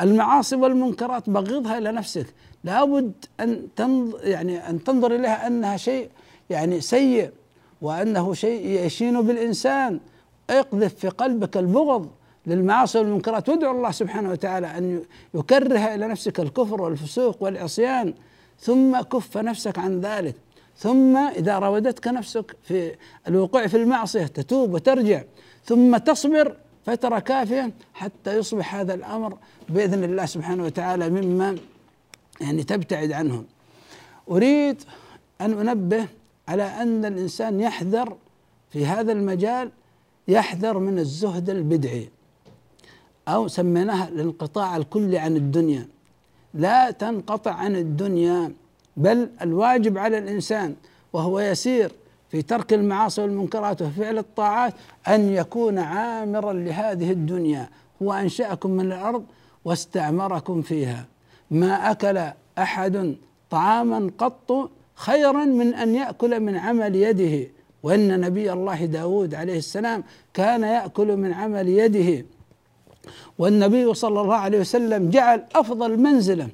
المعاصي 0.00 0.56
والمنكرات 0.56 1.30
بغضها 1.30 1.78
إلى 1.78 1.92
نفسك. 1.92 2.26
لابد 2.64 3.12
أن 3.40 3.68
تنظر 3.76 4.26
يعني 4.26 4.68
أن 4.70 4.84
تنظر 4.84 5.14
إليها 5.14 5.46
أنها 5.46 5.76
شيء 5.76 6.08
يعني 6.50 6.80
سيء 6.80 7.30
وأنه 7.82 8.34
شيء 8.34 8.66
يشين 8.86 9.22
بالإنسان. 9.22 10.00
اقذف 10.50 10.94
في 10.94 11.08
قلبك 11.08 11.56
البغض 11.56 12.08
للمعاصي 12.46 12.98
والمنكرات. 12.98 13.48
وادعو 13.48 13.76
الله 13.76 13.90
سبحانه 13.90 14.30
وتعالى 14.30 14.66
أن 14.66 15.02
يكره 15.34 15.94
إلى 15.94 16.08
نفسك 16.08 16.40
الكفر 16.40 16.82
والفسوق 16.82 17.42
والعصيان. 17.42 18.14
ثم 18.60 19.00
كف 19.00 19.36
نفسك 19.36 19.78
عن 19.78 20.00
ذلك. 20.00 20.34
ثم 20.76 21.16
إذا 21.16 21.58
راودتك 21.58 22.08
نفسك 22.08 22.56
في 22.62 22.94
الوقوع 23.28 23.66
في 23.66 23.76
المعصية 23.76 24.26
تتوب 24.26 24.74
وترجع. 24.74 25.22
ثم 25.64 25.96
تصبر 25.96 26.56
فترة 26.86 27.18
كافية 27.18 27.70
حتى 27.94 28.38
يصبح 28.38 28.74
هذا 28.74 28.94
الأمر 28.94 29.36
بإذن 29.68 30.04
الله 30.04 30.26
سبحانه 30.26 30.64
وتعالى 30.64 31.10
مما 31.10 31.56
يعني 32.40 32.62
تبتعد 32.62 33.12
عنه 33.12 33.44
أريد 34.30 34.82
أن 35.40 35.68
أنبه 35.68 36.06
على 36.48 36.62
أن 36.62 37.04
الإنسان 37.04 37.60
يحذر 37.60 38.16
في 38.70 38.86
هذا 38.86 39.12
المجال 39.12 39.70
يحذر 40.28 40.78
من 40.78 40.98
الزهد 40.98 41.50
البدعي. 41.50 42.08
أو 43.28 43.48
سميناها 43.48 44.08
الانقطاع 44.08 44.76
الكلي 44.76 45.18
عن 45.18 45.36
الدنيا. 45.36 45.88
لا 46.54 46.90
تنقطع 46.90 47.52
عن 47.52 47.76
الدنيا 47.76 48.52
بل 48.96 49.30
الواجب 49.42 49.98
على 49.98 50.18
الإنسان 50.18 50.74
وهو 51.12 51.40
يسير 51.40 51.92
في 52.30 52.42
ترك 52.42 52.72
المعاصي 52.72 53.22
والمنكرات 53.22 53.82
وفعل 53.82 54.18
الطاعات 54.18 54.74
أن 55.08 55.32
يكون 55.32 55.78
عامرا 55.78 56.52
لهذه 56.52 57.10
الدنيا. 57.10 57.68
هو 58.02 58.12
أنشأكم 58.12 58.70
من 58.70 58.92
الأرض 58.92 59.24
واستعمركم 59.64 60.62
فيها. 60.62 61.06
ما 61.54 61.90
أكل 61.90 62.16
أحد 62.58 63.16
طعاما 63.50 64.10
قط 64.18 64.70
خيرا 64.94 65.44
من 65.44 65.74
أن 65.74 65.94
يأكل 65.94 66.40
من 66.40 66.56
عمل 66.56 66.94
يده. 66.96 67.34
وإن 67.82 68.20
نبي 68.20 68.52
الله 68.52 68.84
داود 68.84 69.34
عليه 69.34 69.58
السلام 69.58 70.04
كان 70.34 70.62
يأكل 70.62 71.16
من 71.16 71.32
عمل 71.32 71.68
يده. 71.68 72.26
والنبي 73.38 73.94
صلى 73.94 74.20
الله 74.20 74.34
عليه 74.34 74.60
وسلم 74.60 75.10
جعل 75.10 75.44
أفضل 75.54 76.00
منزلة. 76.00 76.48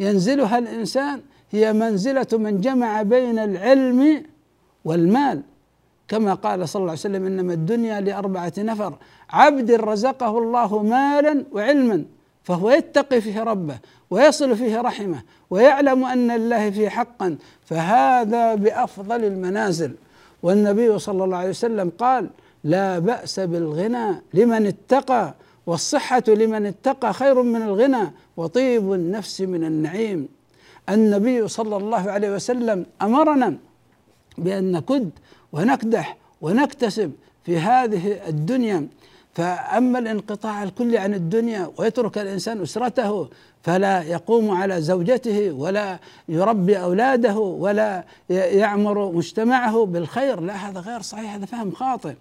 ينزلها 0.00 0.58
الإنسان 0.58 1.20
هي 1.50 1.72
منزلة 1.72 2.26
من 2.32 2.60
جمع 2.60 3.02
بين 3.02 3.38
العلم 3.38 4.22
والمال. 4.84 5.42
كما 6.08 6.34
قال 6.34 6.68
صلى 6.68 6.80
الله 6.80 6.90
عليه 6.90 7.00
وسلم 7.00 7.26
إنما 7.26 7.52
الدنيا 7.52 8.00
لأربعة 8.00 8.52
نفر. 8.58 8.92
عبد 9.30 9.70
رزقه 9.70 10.38
الله 10.38 10.82
مالا 10.82 11.44
وعلما. 11.52 12.04
فهو 12.44 12.70
يتقي 12.70 13.20
فيه 13.20 13.42
ربه 13.42 13.78
ويصل 14.10 14.56
فيه 14.56 14.80
رحمه 14.80 15.22
ويعلم 15.50 16.04
أن 16.04 16.30
الله 16.30 16.70
فيه 16.70 16.88
حقا. 16.88 17.36
فهذا 17.64 18.54
بأفضل 18.54 19.24
المنازل. 19.24 19.94
والنبي 20.42 20.98
صلى 20.98 21.24
الله 21.24 21.36
عليه 21.36 21.50
وسلم 21.50 21.92
قال 21.98 22.30
لا 22.64 22.98
بأس 22.98 23.40
بالغنى 23.40 24.22
لمن 24.34 24.66
اتقى 24.66 25.34
والصحة 25.66 26.22
لمن 26.28 26.66
اتقى 26.66 27.12
خير 27.12 27.42
من 27.42 27.62
الغنى 27.62 28.12
وطيب 28.36 28.92
النفس 28.92 29.40
من 29.40 29.64
النعيم. 29.64 30.28
النبي 30.88 31.48
صلى 31.48 31.76
الله 31.76 32.10
عليه 32.10 32.34
وسلم 32.34 32.86
أمرنا 33.02 33.56
بأن 34.38 34.72
نكد 34.72 35.10
ونكدح 35.52 36.16
ونكتسب 36.40 37.12
في 37.44 37.58
هذه 37.58 38.28
الدنيا. 38.28 38.88
فأما 39.34 39.98
الانقطاع 39.98 40.62
الكلي 40.62 40.98
عن 40.98 41.14
الدنيا 41.14 41.70
ويترك 41.76 42.18
الإنسان 42.18 42.62
أسرته 42.62 43.28
فلا 43.62 44.02
يقوم 44.02 44.50
على 44.50 44.80
زوجته 44.80 45.52
ولا 45.52 45.98
يربي 46.28 46.78
أولاده 46.78 47.38
ولا 47.38 48.04
يعمر 48.28 49.12
مجتمعه 49.12 49.86
بالخير. 49.86 50.40
لا 50.40 50.54
هذا 50.54 50.80
غير 50.80 51.02
صحيح 51.02 51.34
هذا 51.34 51.46
فهم 51.46 51.72
خاطئ. 51.72 52.14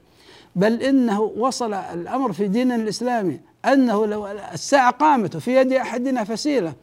بل 0.56 0.82
إنه 0.84 1.21
وصل 1.21 1.73
الأمر 1.73 2.34
في 2.34 2.47
ديننا 2.47 2.76
الإسلامي 2.76 3.39
أنه 3.65 4.06
لو 4.06 4.28
الساعة 4.28 4.91
قامت 4.91 5.36
وفي 5.36 5.56
يد 5.56 5.73
أحدنا 5.73 6.23
فسيلة 6.23 6.73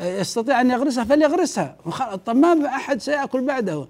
يستطيع 0.00 0.60
أن 0.60 0.70
يغرسها 0.70 1.04
فليغرسها. 1.04 1.76
طب 2.26 2.36
ما 2.36 2.66
أحد 2.66 3.00
سيأكل 3.00 3.46
بعده؟ 3.46 3.88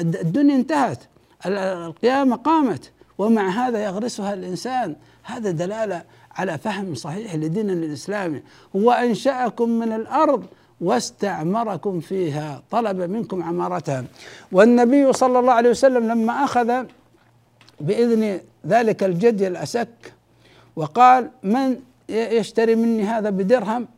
الدنيا 0.00 0.56
انتهت 0.56 0.98
القيامة 1.46 2.36
قامت 2.36 2.92
ومع 3.18 3.48
هذا 3.48 3.84
يغرسها 3.84 4.34
الإنسان. 4.34 4.96
هذا 5.26 5.50
دلالة 5.50 6.02
على 6.36 6.58
فهم 6.58 6.94
صحيح 6.94 7.34
لديننا 7.34 7.72
الإسلامي 7.72 8.42
هو 8.76 8.90
أنشأكم 8.90 9.68
من 9.68 9.92
الأرض 9.92 10.44
واستعمركم 10.80 12.00
فيها. 12.00 12.62
طلب 12.70 13.00
منكم 13.00 13.42
عمارتها. 13.42 14.04
والنبي 14.52 15.12
صلى 15.12 15.38
الله 15.38 15.52
عليه 15.52 15.70
وسلم 15.70 16.08
لما 16.08 16.44
أخذ 16.44 16.84
بإذن 17.80 18.40
ذلك 18.66 19.04
الجدي 19.04 19.46
الأسك 19.46 19.88
وقال 20.76 21.30
من 21.42 21.80
يشتري 22.08 22.74
مني 22.74 23.04
هذا 23.04 23.30
بدرهم 23.30 23.88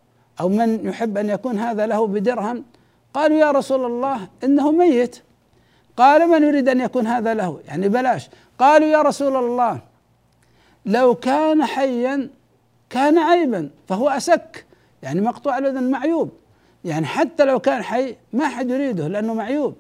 أو 0.41 0.49
من 0.49 0.89
يحب 0.89 1.19
أن 1.19 1.29
يكون 1.29 1.59
هذا 1.59 1.87
له 1.87 2.07
بدرهم؟ 2.07 2.65
قالوا 3.15 3.39
يا 3.39 3.51
رسول 3.51 3.85
الله 3.85 4.29
إنه 4.45 4.73
ميت. 4.73 5.23
قال 5.97 6.29
من 6.29 6.43
يريد 6.43 6.69
أن 6.69 6.81
يكون 6.81 7.07
هذا 7.07 7.35
له؟ 7.35 7.61
يعني 7.69 7.89
بلاش. 7.89 8.29
قالوا 8.59 8.89
يا 8.89 9.03
رسول 9.03 9.37
الله 9.37 9.88
لو 10.89 11.15
كان 11.15 11.65
حيا 11.65 12.29
كان 12.91 13.19
عيبا 13.19 13.71
فهو 13.89 14.09
أسك. 14.09 14.65
يعني 15.03 15.21
مقطوع 15.21 15.59
الأذن 15.59 15.91
معيوب. 15.91 16.31
يعني 16.85 17.07
حتى 17.07 17.45
لو 17.45 17.59
كان 17.59 17.83
حي 17.83 18.17
ما 18.33 18.49
حد 18.49 18.71
يريده 18.71 19.09
لأنه 19.09 19.35
معيوب. 19.35 19.75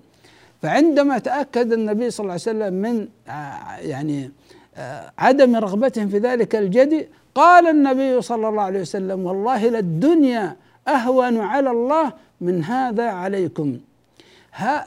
فعندما 0.62 1.18
تأكد 1.18 1.72
النبي 1.72 2.10
صلى 2.10 2.24
الله 2.24 2.32
عليه 2.32 2.42
وسلم 2.42 2.74
من 2.74 3.08
آه، 3.28 3.76
يعني 3.76 4.30
آه، 4.76 5.12
عدم 5.18 5.56
رغبتهم 5.56 6.08
في 6.08 6.18
ذلك 6.18 6.56
الجدي 6.56 7.08
قال 7.34 7.66
النبي 7.66 8.22
صلى 8.22 8.48
الله 8.48 8.62
عليه 8.62 8.80
وسلم 8.80 9.26
والله 9.26 9.68
للدنيا 9.68 10.56
أهون 10.88 11.40
على 11.40 11.70
الله 11.70 12.12
من 12.40 12.64
هذا 12.64 13.10
عليكم. 13.10 13.78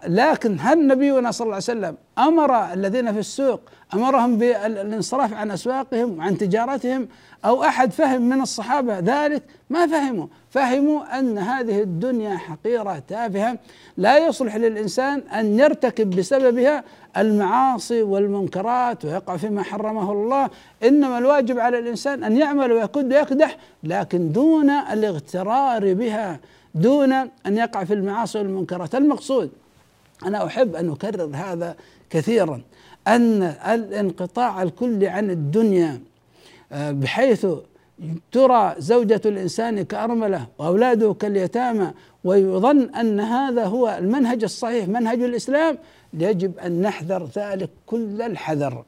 لكن 0.07 0.57
هل 0.59 0.87
نبينا 0.87 1.31
صلى 1.31 1.45
الله 1.45 1.55
عليه 1.55 1.63
وسلم 1.63 1.95
أمر 2.17 2.73
الذين 2.73 3.13
في 3.13 3.19
السوق 3.19 3.61
أمرهم 3.93 4.37
بالانصراف 4.37 5.33
عن 5.33 5.51
أسواقهم 5.51 6.17
وعن 6.17 6.37
تجارتهم 6.37 7.07
أو 7.45 7.63
أحد 7.63 7.91
فهم 7.91 8.21
من 8.21 8.41
الصحابة 8.41 8.99
ذلك؟ 8.99 9.43
ما 9.69 9.87
فهموا. 9.87 10.27
فهموا 10.49 11.19
أن 11.19 11.37
هذه 11.37 11.81
الدنيا 11.81 12.37
حقيرة 12.37 13.03
تافهة 13.07 13.57
لا 13.97 14.17
يصلح 14.17 14.55
للإنسان 14.55 15.19
أن 15.19 15.59
يرتكب 15.59 16.09
بسببها 16.09 16.83
المعاصي 17.17 18.01
والمنكرات 18.01 19.05
ويقع 19.05 19.37
فيما 19.37 19.63
حرمه 19.63 20.11
الله. 20.11 20.49
إنما 20.83 21.17
الواجب 21.17 21.59
على 21.59 21.79
الإنسان 21.79 22.23
أن 22.23 22.37
يعمل 22.37 22.71
ويكد 22.71 23.13
ويكدح 23.13 23.57
لكن 23.83 24.31
دون 24.31 24.69
الاغترار 24.69 25.93
بها. 25.93 26.39
دون 26.75 27.13
أن 27.13 27.57
يقع 27.57 27.83
في 27.83 27.93
المعاصي 27.93 28.37
والمنكرات. 28.37 28.95
المقصود 28.95 29.49
أنا 30.25 30.45
أحب 30.45 30.75
أن 30.75 30.89
أكرر 30.89 31.31
هذا 31.33 31.75
كثيرا 32.09 32.61
أن 33.07 33.43
الانقطاع 33.43 34.63
الكلي 34.63 35.07
عن 35.07 35.29
الدنيا 35.29 36.01
آه، 36.71 36.91
بحيث 36.91 37.45
ترى 38.31 38.75
زوجة 38.77 39.21
الإنسان 39.25 39.81
كأرملة 39.81 40.47
وأولاده 40.57 41.13
كاليتامى 41.19 41.91
ويظن 42.23 42.95
أن 42.95 43.19
هذا 43.19 43.65
هو 43.65 43.97
المنهج 43.99 44.43
الصحيح 44.43 44.87
منهج 44.87 45.21
الإسلام 45.21 45.77
يجب 46.13 46.59
أن 46.59 46.81
نحذر 46.81 47.29
ذلك 47.37 47.69
كل 47.85 48.21
الحذر. 48.21 48.83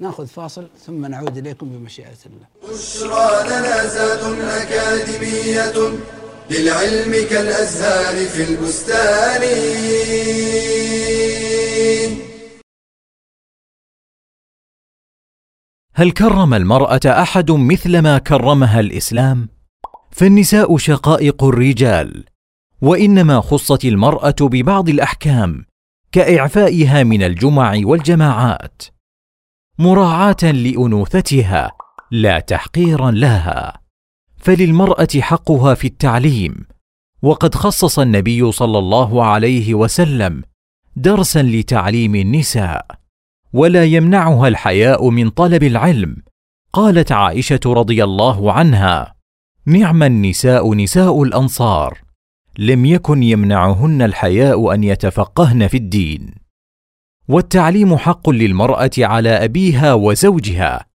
نأخذ 0.00 0.26
فاصل 0.26 0.68
ثم 0.86 1.06
نعود 1.06 1.36
إليكم 1.36 1.68
بمشيئة 1.68 2.08
الله. 2.26 2.72
بشرى 2.72 3.48
أكاديمية 4.62 5.98
للعلم 6.50 7.12
كالأزهار 7.30 8.26
في 8.26 8.42
البستان. 8.50 9.42
هل 15.94 16.10
كرم 16.10 16.54
المرأة 16.54 17.00
أحد 17.06 17.50
مثل 17.50 17.98
ما 17.98 18.18
كرمها 18.18 18.80
الإسلام؟ 18.80 19.48
فالنساء 20.10 20.76
شقائق 20.76 21.44
الرجال 21.44 22.24
وإنما 22.82 23.40
خصت 23.40 23.84
المرأة 23.84 24.36
ببعض 24.40 24.88
الأحكام 24.88 25.64
كإعفائها 26.12 27.02
من 27.02 27.22
الجمع 27.22 27.80
والجماعات 27.84 28.82
مراعاة 29.78 30.42
لأنوثتها 30.42 31.72
لا 32.10 32.40
تحقيرا 32.40 33.10
لها. 33.10 33.87
فللمرأة 34.38 35.08
حقها 35.20 35.74
في 35.74 35.86
التعليم. 35.86 36.66
وقد 37.22 37.54
خصص 37.54 37.98
النبي 37.98 38.52
صلى 38.52 38.78
الله 38.78 39.24
عليه 39.24 39.74
وسلم 39.74 40.42
درسا 40.96 41.42
لتعليم 41.42 42.14
النساء 42.14 42.86
ولا 43.52 43.84
يمنعها 43.84 44.48
الحياء 44.48 45.10
من 45.10 45.30
طلب 45.30 45.62
العلم. 45.62 46.16
قالت 46.72 47.12
عائشة 47.12 47.60
رضي 47.66 48.04
الله 48.04 48.52
عنها 48.52 49.14
نعم 49.66 50.02
النساء 50.02 50.74
نساء 50.74 51.22
الأنصار 51.22 51.98
لم 52.58 52.86
يكن 52.86 53.22
يمنعهن 53.22 54.02
الحياء 54.02 54.74
أن 54.74 54.84
يتفقهن 54.84 55.68
في 55.68 55.76
الدين. 55.76 56.34
والتعليم 57.28 57.96
حق 57.96 58.30
للمرأة 58.30 58.90
على 58.98 59.30
أبيها 59.30 59.94
وزوجها 59.94 60.86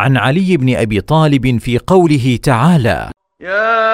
عن 0.00 0.16
علي 0.16 0.56
بن 0.56 0.76
أبي 0.76 1.00
طالب 1.00 1.58
في 1.58 1.78
قوله 1.78 2.38
تعالى 2.42 3.10
يا 3.40 3.90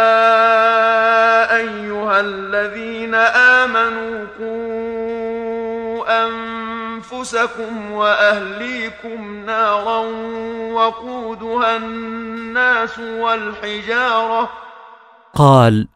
أيها 1.56 2.20
الذين 2.20 3.14
آمنوا 3.14 4.26
قوا 4.38 6.04
أنفسكم 6.26 7.92
وأهليكم 7.92 9.44
نارا 9.46 9.98
وقودها 10.72 11.76
الناس 11.76 12.98
والحجارة. 12.98 14.50
قال 15.34 15.88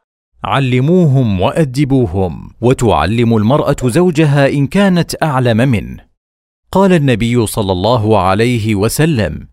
علموهم 0.45 1.41
وأدبوهم 1.41 2.51
وتعلم 2.61 3.37
المرأة 3.37 3.77
زوجها 3.85 4.49
إن 4.49 4.67
كانت 4.67 5.23
أعلم 5.23 5.57
منه. 5.57 5.97
قال 6.73 6.93
النبي 6.93 7.47
صلى 7.47 7.73
الله 7.73 8.21
عليه 8.21 8.75
وسلم 8.75 9.51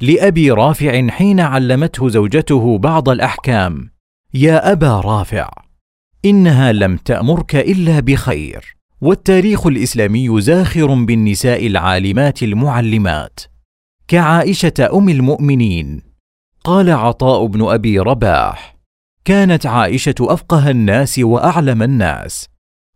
لأبي 0.00 0.50
رافع 0.50 1.08
حين 1.08 1.40
علمته 1.40 2.08
زوجته 2.08 2.78
بعض 2.78 3.08
الأحكام. 3.08 3.90
يا 4.34 4.72
أبا 4.72 5.00
رافع 5.00 5.50
إنها 6.24 6.72
لم 6.72 6.96
تأمرك 6.96 7.56
إلا 7.56 8.00
بخير 8.00 8.76
والتاريخ 9.00 9.66
الإسلامي 9.66 10.40
زاخر 10.40 10.94
بالنساء 10.94 11.66
العالمات 11.66 12.42
المعلمات. 12.42 13.40
كعائشة 14.08 14.90
أم 14.92 15.08
المؤمنين 15.08 16.02
قال 16.64 16.90
عطاء 16.90 17.46
بن 17.46 17.62
أبي 17.62 17.98
رباح 17.98 18.76
كانت 19.24 19.66
عائشة 19.66 20.14
أفقه 20.20 20.70
الناس 20.70 21.18
وأعلم 21.18 21.82
الناس 21.82 22.48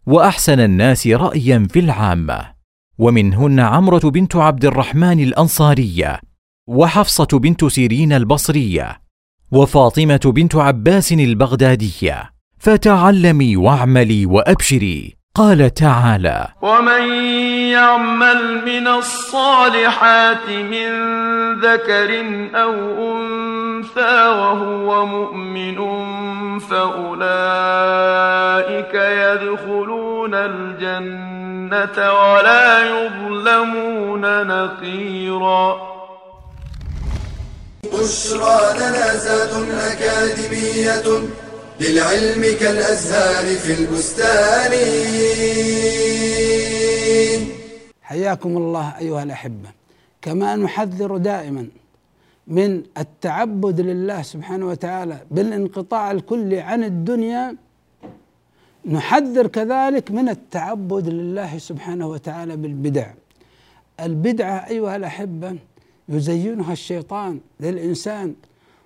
وأحسن 0.07 0.61
الناس 0.61 1.07
رايا 1.07 1.67
في 1.71 1.79
العامة. 1.79 2.53
ومنهن 2.99 3.61
عمرة 3.61 4.11
بنت 4.11 4.37
عبد 4.37 4.65
الرحمن 4.65 5.21
الأنصارية 5.21 6.30
وحفصة 6.71 7.39
بنت 7.39 7.65
سيرين 7.65 8.13
البصرية 8.13 9.01
وفاطمة 9.53 10.21
بنت 10.25 10.57
عباس 10.57 11.13
البغدادية. 11.13 12.31
فتعلمي 12.59 13.57
واعملي 13.57 14.27
وأبشري. 14.27 15.17
قال 15.35 15.75
تعالى 15.75 16.49
ومن 16.63 17.15
يعمل 17.73 18.65
من 18.65 18.89
الصالحات 18.89 20.49
من 20.49 20.91
ذكر 21.61 22.25
أو 22.55 22.73
أنثى 23.17 24.29
وهو 24.29 25.07
مؤمن 25.07 25.79
فأولئك 26.59 27.35
يدخلون 28.95 30.35
الجنة 30.35 32.13
ولا 32.13 32.89
يظلمون 32.89 34.47
نقيرا. 34.47 36.00
بشرى 37.93 38.61
لنا 38.79 39.17
زاد 39.17 39.53
أكاديمية 39.71 41.07
للعلم 41.81 42.43
كالأزهار 42.61 43.47
في 43.57 43.73
البستان. 43.81 44.73
حياكم 48.03 48.57
الله 48.57 48.99
أيها 48.99 49.23
الأحبة. 49.23 49.69
كما 50.23 50.57
نحذر 50.57 51.17
دائما 51.17 51.67
من 52.47 52.83
التعبد 52.99 53.81
لله 53.81 54.23
سبحانه 54.23 54.67
وتعالى 54.69 55.19
بالانقطاع 55.31 56.11
الكلي 56.11 56.61
عن 56.61 56.85
الدنيا 56.85 57.57
نحذر 58.87 59.47
كذلك 59.47 60.11
من 60.11 60.29
التعبد 60.29 61.09
لله 61.09 61.59
سبحانه 61.59 62.07
وتعالى 62.07 62.57
بالبدع. 62.57 63.07
البدعة 64.01 64.67
أيها 64.69 64.97
الأحبة 64.97 65.57
يزينها 66.11 66.73
الشيطان 66.73 67.41
للإنسان 67.61 68.35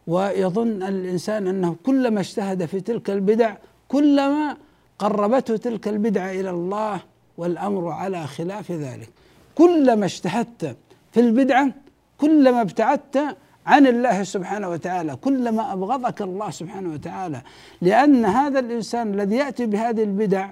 ويظن 0.06 0.82
الإنسان 0.82 1.46
أنه 1.46 1.76
كلما 1.86 2.20
اجتهد 2.20 2.64
في 2.64 2.80
تلك 2.80 3.10
البدع 3.10 3.54
كلما 3.88 4.56
قربته 4.98 5.56
تلك 5.56 5.88
البدعه 5.88 6.30
إلى 6.30 6.50
الله 6.50 7.00
والأمر 7.38 7.88
على 7.88 8.26
خلاف 8.26 8.72
ذلك. 8.72 9.08
كلما 9.54 10.04
اجتهدت 10.04 10.76
في 11.12 11.20
البدعة 11.20 11.70
كلما 12.18 12.60
ابتعدت 12.60 13.36
عن 13.66 13.86
الله 13.86 14.22
سبحانه 14.22 14.68
وتعالى 14.68 15.16
كلما 15.16 15.72
أبغضك 15.72 16.22
الله 16.22 16.50
سبحانه 16.50 16.92
وتعالى. 16.92 17.42
لأن 17.80 18.24
هذا 18.24 18.58
الإنسان 18.58 19.14
الذي 19.14 19.36
يأتي 19.36 19.66
بهذه 19.66 20.02
البدع 20.02 20.50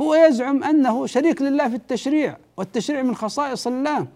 هو 0.00 0.14
يزعم 0.14 0.64
أنه 0.64 1.06
شريك 1.06 1.42
لله 1.42 1.68
في 1.68 1.74
التشريع 1.74 2.36
والتشريع 2.56 3.02
من 3.02 3.14
خصائص 3.16 3.66
الله. 3.66 4.06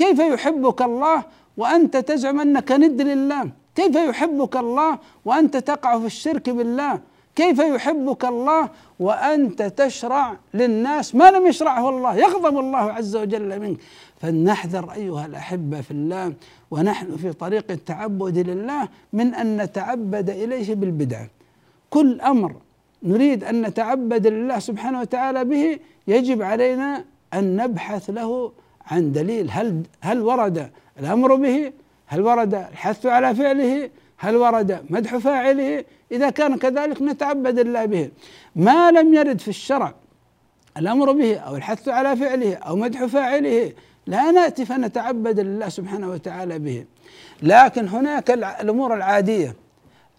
كيف 0.00 0.18
يحبك 0.18 0.82
الله 0.82 1.24
وأنت 1.56 1.96
تزعم 1.96 2.40
أنك 2.40 2.72
ند 2.72 3.00
لله؟ 3.00 3.50
كيف 3.74 3.96
يحبك 3.96 4.56
الله 4.56 4.98
وأنت 5.24 5.56
تقع 5.56 5.98
في 5.98 6.06
الشرك 6.06 6.50
بالله؟ 6.50 7.00
كيف 7.36 7.58
يحبك 7.58 8.24
الله 8.24 8.68
وأنت 9.00 9.62
تشرع 9.62 10.36
للناس 10.54 11.14
ما 11.14 11.30
لم 11.30 11.46
يشرعه 11.46 11.88
الله؟ 11.88 12.16
يغضب 12.16 12.58
الله 12.58 12.78
عز 12.78 13.16
وجل 13.16 13.60
منك. 13.60 13.78
فلنحذر 14.20 14.92
أيها 14.92 15.26
الأحبة 15.26 15.80
في 15.80 15.90
الله 15.90 16.32
ونحن 16.70 17.16
في 17.16 17.32
طريق 17.32 17.70
التعبد 17.70 18.38
لله 18.38 18.88
من 19.12 19.34
أن 19.34 19.56
نتعبد 19.62 20.30
إليه 20.30 20.74
بالبدع. 20.74 21.20
كل 21.90 22.20
أمر 22.20 22.52
نريد 23.02 23.44
أن 23.44 23.62
نتعبد 23.62 24.26
لله 24.26 24.58
سبحانه 24.58 25.00
وتعالى 25.00 25.44
به 25.44 25.78
يجب 26.08 26.42
علينا 26.42 27.04
أن 27.34 27.56
نبحث 27.56 28.10
له 28.10 28.52
عن 28.90 29.12
دليل 29.12 29.50
هل 29.50 29.82
هل 30.00 30.20
ورد 30.20 30.70
الأمر 31.00 31.34
به؟ 31.34 31.72
هل 32.06 32.20
ورد 32.20 32.54
الحث 32.54 33.06
على 33.06 33.34
فعله؟ 33.34 33.90
هل 34.18 34.36
ورد 34.36 34.84
مدح 34.90 35.16
فاعله؟ 35.16 35.84
إذا 36.12 36.30
كان 36.30 36.56
كذلك 36.56 37.02
نتعبد 37.02 37.58
الله 37.58 37.84
به. 37.84 38.10
ما 38.56 38.90
لم 38.90 39.14
يرد 39.14 39.40
في 39.40 39.48
الشرع 39.48 39.94
الأمر 40.76 41.12
به 41.12 41.38
أو 41.38 41.56
الحث 41.56 41.88
على 41.88 42.16
فعله 42.16 42.54
أو 42.54 42.76
مدح 42.76 43.04
فاعله 43.04 43.72
لا 44.06 44.30
نأتي 44.30 44.64
فنتعبد 44.64 45.40
لله 45.40 45.68
سبحانه 45.68 46.10
وتعالى 46.10 46.58
به. 46.58 46.84
لكن 47.42 47.88
هناك 47.88 48.30
الأمور 48.30 48.94
العادية 48.94 49.54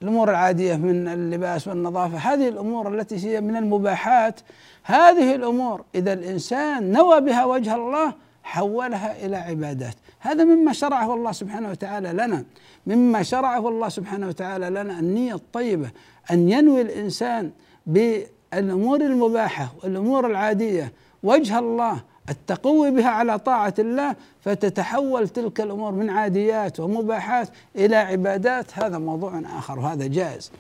الأمور 0.02 0.30
العادية 0.30 0.76
من 0.76 1.08
اللباس 1.08 1.68
والنظافة 1.68 2.18
هذه 2.18 2.48
الأمور 2.48 2.94
التي 2.94 3.28
هي 3.28 3.42
من 3.42 3.56
المباحات. 3.56 4.40
هذه 4.84 5.36
الأمور 5.36 5.84
إذا 5.96 6.14
الإنسان 6.14 6.92
نوى 6.92 7.22
بها 7.22 7.46
وجه 7.46 7.76
الله 7.76 8.14
حولها 8.44 9.26
إلى 9.26 9.36
عبادات. 9.36 9.96
هذا 10.20 10.44
مما 10.44 10.74
شرعه 10.74 11.14
الله 11.14 11.32
سبحانه 11.32 11.70
وتعالى 11.70 12.14
لنا. 12.14 12.44
مما 12.88 13.24
شرعه 13.24 13.70
الله 13.70 13.90
سبحانه 13.90 14.28
وتعالى 14.28 14.70
لنا 14.70 15.00
النية 15.00 15.36
الطيبة 15.36 15.90
أن 16.32 16.50
ينوي 16.50 16.82
الإنسان 16.82 17.52
بالأمور 17.86 19.02
المباحة 19.02 19.74
والأمور 19.84 20.28
العادية. 20.28 20.92
وجه 21.24 21.60
الله 21.60 22.02
التقوي 22.30 22.92
بها 22.92 23.10
على 23.10 23.40
طاعة 23.40 23.74
الله 23.80 24.16
فتتحول 24.42 25.30
تلك 25.30 25.62
الأمور 25.62 25.92
من 25.92 26.10
عاديات 26.10 26.80
ومباحات 26.80 27.50
إلى 27.76 27.96
عبادات. 27.96 28.80
هذا 28.80 28.98
موضوع 28.98 29.42
آخر 29.58 29.80
وهذا 29.80 30.08
جائز. 30.08 30.52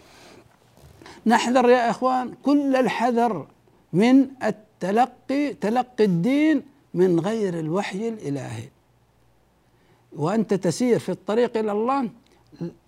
نحذر 1.25 1.69
يا 1.69 1.89
إخوان 1.89 2.33
كل 2.43 2.75
الحذر 2.75 3.47
من 3.93 4.27
التلقي 4.43 5.53
تلقي 5.53 6.05
الدين 6.05 6.63
من 6.93 7.19
غير 7.19 7.59
الوحي 7.59 8.09
الإلهي. 8.09 8.69
وأنت 10.13 10.53
تسير 10.53 10.99
في 10.99 11.09
الطريق 11.09 11.57
إلى 11.57 11.71
الله 11.71 12.09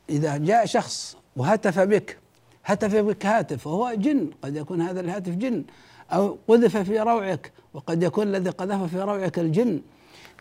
إذا 0.09 0.37
جاء 0.37 0.65
شخص 0.65 1.17
وهتف 1.35 1.79
بك 1.79 2.17
هتف 2.65 2.95
بك 2.95 3.25
هاتف 3.25 3.67
وهو 3.67 3.93
جن 3.93 4.31
قد 4.41 4.55
يكون 4.55 4.81
هذا 4.81 4.99
الهاتف 4.99 5.33
جن 5.33 5.63
أو 6.11 6.37
قذف 6.47 6.77
في 6.77 6.99
روعك 6.99 7.51
وقد 7.73 8.03
يكون 8.03 8.27
الذي 8.27 8.49
قذف 8.49 8.83
في 8.83 9.01
روعك 9.01 9.39
الجن. 9.39 9.81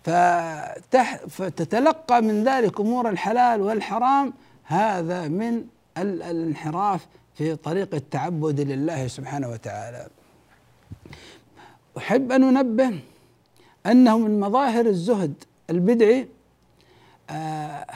فتح 0.05 1.17
فتتلقى 1.29 2.23
من 2.23 2.45
ذلك 2.45 2.81
أمور 2.81 3.09
الحلال 3.09 3.61
والحرام. 3.61 4.33
هذا 4.65 5.29
من 5.29 5.65
الانحراف 5.99 7.07
في 7.35 7.57
طريق 7.57 7.95
التعبد 7.95 8.61
لله 8.61 9.07
سبحانه 9.07 9.49
وتعالى. 9.49 10.09
أحب 11.99 12.33
أن 12.33 12.57
أنبه 12.57 13.01
أنه 13.87 14.19
من 14.19 14.41
مظاهر 14.41 14.87
الزهد 14.87 15.35
البدعي 15.71 16.29
آه 17.31 17.87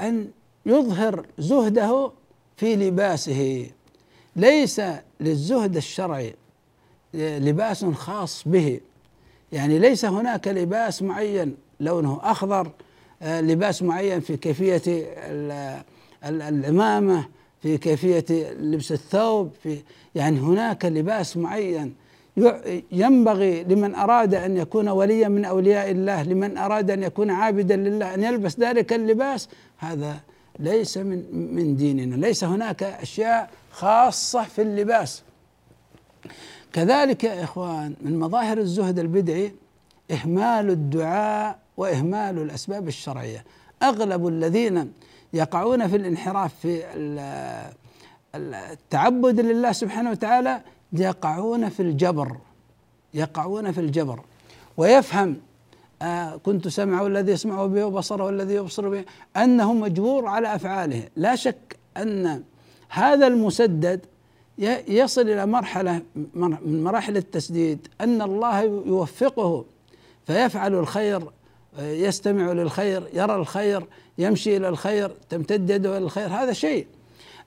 أن 0.00 0.28
يظهر 0.66 1.26
زهده 1.38 2.12
في 2.56 2.76
لباسه. 2.76 3.66
ليس 4.36 4.82
للزهد 5.20 5.76
الشرعي 5.76 6.34
لباس 7.14 7.84
خاص 7.84 8.42
به. 8.48 8.80
يعني 9.52 9.78
ليس 9.78 10.04
هناك 10.04 10.48
لباس 10.48 11.02
معين 11.02 11.56
لونه 11.80 12.20
أخضر 12.22 12.70
آه، 13.22 13.40
لباس 13.40 13.82
معين 13.82 14.20
في 14.20 14.36
كيفية 14.36 14.82
العمامة 16.24 17.28
في 17.62 17.78
كيفية 17.78 18.24
لبس 18.52 18.92
الثوب 18.92 19.50
في 19.62 19.78
يعني 20.14 20.40
هناك 20.40 20.84
لباس 20.84 21.36
معين 21.36 21.94
ينبغي 22.92 23.64
لمن 23.64 23.94
أراد 23.94 24.34
أن 24.34 24.56
يكون 24.56 24.88
وليا 24.88 25.28
من 25.28 25.44
أولياء 25.44 25.90
الله 25.90 26.22
لمن 26.22 26.58
أراد 26.58 26.90
أن 26.90 27.02
يكون 27.02 27.30
عابدا 27.30 27.76
لله 27.76 28.14
أن 28.14 28.22
يلبس 28.22 28.60
ذلك 28.60 28.92
اللباس 28.92 29.48
هذا 29.78 30.16
ليس 30.58 30.98
من 30.98 31.24
من 31.54 31.76
ديننا. 31.76 32.26
ليس 32.26 32.44
هناك 32.44 32.82
أشياء 32.82 33.50
خاصة 33.70 34.42
في 34.42 34.62
اللباس. 34.62 35.22
كذلك 36.72 37.24
يا 37.24 37.44
إخوان 37.44 37.94
من 38.00 38.18
مظاهر 38.18 38.58
الزهد 38.58 38.98
البدعي 38.98 39.52
إهمال 40.10 40.70
الدعاء 40.70 41.58
وإهمال 41.76 42.38
الأسباب 42.38 42.88
الشرعية. 42.88 43.44
أغلب 43.82 44.28
الذين 44.28 44.92
يقعون 45.32 45.88
في 45.88 45.96
الانحراف 45.96 46.54
في 46.62 46.82
التعبد 48.34 49.40
لله 49.40 49.72
سبحانه 49.72 50.10
وتعالى 50.10 50.60
يقعون 50.92 51.68
في 51.68 51.80
الجبر 51.80 52.36
يقعون 53.14 53.72
في 53.72 53.80
الجبر. 53.80 54.20
ويفهم 54.76 55.36
آه 56.02 56.36
كنت 56.36 56.68
سمعه 56.68 57.06
الذي 57.06 57.32
يسمع 57.32 57.66
به 57.66 57.84
وبصره 57.84 58.30
الذي 58.30 58.54
يبصر 58.54 58.88
به 58.88 59.04
أنه 59.36 59.72
مجبور 59.72 60.26
على 60.26 60.54
أفعاله. 60.54 61.02
لا 61.16 61.36
شك 61.36 61.76
أن 61.96 62.42
هذا 62.88 63.26
المسدد 63.26 64.00
يصل 64.88 65.20
إلى 65.20 65.46
مرحلة 65.46 66.02
من 66.34 66.84
مراحل 66.84 67.16
التسديد. 67.16 67.88
أن 68.00 68.22
الله 68.22 68.62
يوفقه 68.62 69.64
فيفعل 70.26 70.74
الخير 70.74 71.30
يستمع 71.78 72.52
للخير 72.52 73.02
يرى 73.12 73.36
الخير 73.36 73.86
يمشي 74.18 74.56
إلى 74.56 74.68
الخير 74.68 75.10
تمتد 75.28 75.70
يده 75.70 75.96
إلى 75.96 76.04
الخير 76.04 76.28
هذا 76.28 76.52
شيء. 76.52 76.86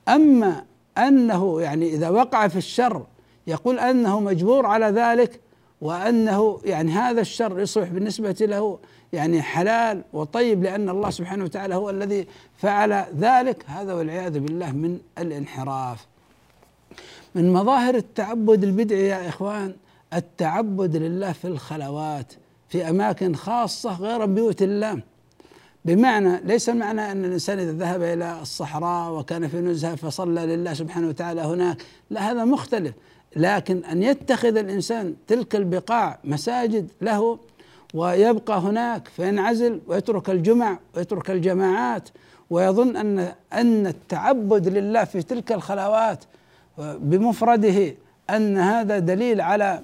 أما 0.08 0.66
أنه 0.98 1.62
يعني 1.62 1.90
إذا 1.94 2.10
وقع 2.10 2.48
في 2.48 2.58
الشر 2.58 3.06
يقول 3.50 3.80
أنه 3.80 4.20
مجبور 4.20 4.66
على 4.66 4.86
ذلك 4.86 5.40
وأنه 5.82 6.60
يعني 6.66 6.92
هذا 6.92 7.22
الشر 7.22 7.60
يصبح 7.60 7.88
بالنسبة 7.88 8.36
له 8.42 8.80
يعني 9.14 9.42
حلال 9.42 10.04
وطيب 10.14 10.64
لأن 10.64 10.90
الله 10.90 11.10
سبحانه 11.10 11.44
وتعالى 11.44 11.76
هو 11.76 11.90
الذي 11.90 12.28
فعل 12.58 13.06
ذلك. 13.20 13.64
هذا 13.68 13.94
والعياذ 13.94 14.40
بالله 14.40 14.72
من 14.72 15.00
الانحراف. 15.18 16.08
من 17.36 17.54
مظاهر 17.54 17.96
التعبد 17.96 18.64
البدعي 18.64 19.08
يا 19.08 19.30
إخوان 19.30 19.76
التعبد 20.14 20.96
لله 20.96 21.32
في 21.32 21.46
الخلوات 21.46 22.34
في 22.70 22.90
أماكن 22.90 23.36
خاصة 23.36 23.94
غير 23.94 24.26
بيوت 24.26 24.62
الله. 24.62 25.02
بمعنى 25.86 26.42
ليس 26.44 26.70
المعنى 26.70 27.12
أن 27.12 27.26
الإنسان 27.26 27.60
إذا 27.60 27.72
ذهب 27.72 28.02
إلى 28.02 28.42
الصحراء 28.42 29.12
وكان 29.12 29.48
في 29.48 29.58
نزهة 29.58 29.96
فصلى 29.96 30.46
لله 30.46 30.74
سبحانه 30.74 31.08
وتعالى 31.08 31.42
هناك. 31.42 31.78
لا 32.10 32.32
هذا 32.32 32.46
مختلف. 32.46 32.94
لكن 33.36 33.86
أن 33.86 34.04
يتخذ 34.04 34.58
الإنسان 34.58 35.16
تلك 35.28 35.56
البقاع 35.56 36.20
مساجد 36.24 36.88
له 37.02 37.40
ويبقى 37.94 38.60
هناك 38.60 39.08
فينعزل 39.08 39.82
ويترك 39.88 40.30
الجمع 40.30 40.80
ويترك 40.96 41.32
الجماعات 41.32 42.10
ويظن 42.50 42.96
أن 42.98 43.34
أن 43.54 43.88
التعبد 43.88 44.68
لله 44.68 45.04
في 45.04 45.22
تلك 45.22 45.52
الخلوات 45.52 46.24
بمفرده 46.80 47.96
أن 48.30 48.58
هذا 48.58 49.00
دليل 49.00 49.42
على 49.42 49.82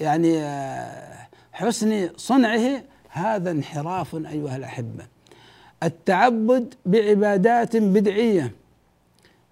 يعني 0.00 0.38
آه، 0.42 1.16
حسن 1.52 2.08
صنعه 2.16 2.82
هذا 3.08 3.50
انحراف 3.50 4.14
أيها 4.14 4.56
الأحبة. 4.56 5.04
التعبد 5.82 6.74
بعبادات 6.86 7.76
بدعية. 7.76 8.52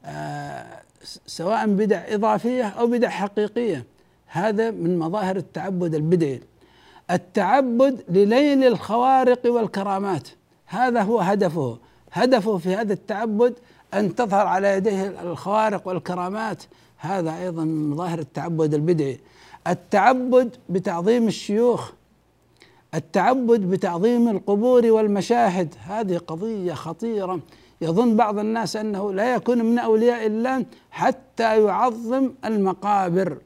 آه، 0.05 0.84
سواء 1.27 1.67
بدع 1.67 2.03
إضافية 2.09 2.65
أو 2.65 2.87
بدع 2.87 3.09
حقيقية. 3.09 3.85
هذا 4.27 4.71
من 4.71 4.99
مظاهر 4.99 5.37
التعبد 5.37 5.95
البدعي. 5.95 6.41
التعبد 7.11 8.05
لليل 8.09 8.65
الخوارق 8.65 9.41
والكرامات. 9.47 10.29
هذا 10.67 11.03
هو 11.03 11.21
هدفه. 11.21 11.79
هدفه 12.13 12.59
في 12.59 12.75
هذا 12.75 12.93
التعبد 12.93 13.55
أن 13.95 14.15
تظهر 14.15 14.47
على 14.47 14.69
يديه 14.69 15.07
الخوارق 15.23 15.89
والكرامات. 15.89 16.63
هذا 16.99 17.37
أيضا 17.39 17.65
من 17.65 17.91
مظاهر 17.91 18.19
التعبد 18.19 18.75
البدعي. 18.75 19.21
التعبد 19.67 20.57
بتعظيم 20.69 21.29
الشيوخ. 21.29 21.91
التعبد 22.95 23.61
بتعظيم 23.61 24.29
القبور 24.29 24.87
والمشاهد. 24.87 25.75
هذه 25.87 26.19
قضية 26.19 26.75
خطيرة. 26.75 27.41
يظن 27.85 28.17
بعض 28.17 28.39
الناس 28.39 28.77
أنه 28.77 29.13
لا 29.13 29.35
يكون 29.35 29.65
من 29.65 29.79
أولياء 29.79 30.27
الله 30.27 30.65
حتى 30.91 31.65
يعظم 31.65 32.31
المقابر 32.45 33.37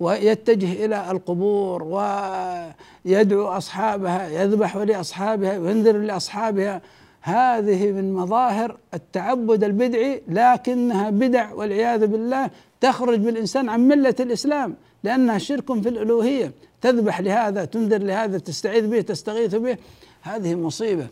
ويتجه 0.00 0.84
إلى 0.84 1.10
القبور 1.10 1.82
ويدعو 1.82 3.46
أصحابها 3.48 4.28
يذبح 4.28 4.76
لأصحابها 4.76 5.58
وينذر 5.58 5.96
لأصحابها. 5.96 6.82
هذه 7.20 7.92
من 7.92 8.14
مظاهر 8.14 8.76
التعبد 8.94 9.64
البدعي 9.64 10.22
لكنها 10.28 11.10
بدع 11.10 11.52
والعياذ 11.52 12.06
بالله 12.06 12.50
تخرج 12.80 13.18
بالإنسان 13.18 13.68
عن 13.68 13.88
ملة 13.88 14.14
الإسلام 14.20 14.74
لأنها 15.04 15.38
شرك 15.38 15.80
في 15.82 15.88
الألوهية. 15.88 16.52
تذبح 16.80 17.20
لهذا 17.20 17.64
تنذر 17.64 17.98
لهذا 17.98 18.38
تستعيذ 18.38 18.86
به 18.86 19.00
تستغيث 19.00 19.54
به. 19.54 19.76
هذه 20.22 20.54
مصيبة. 20.54 21.06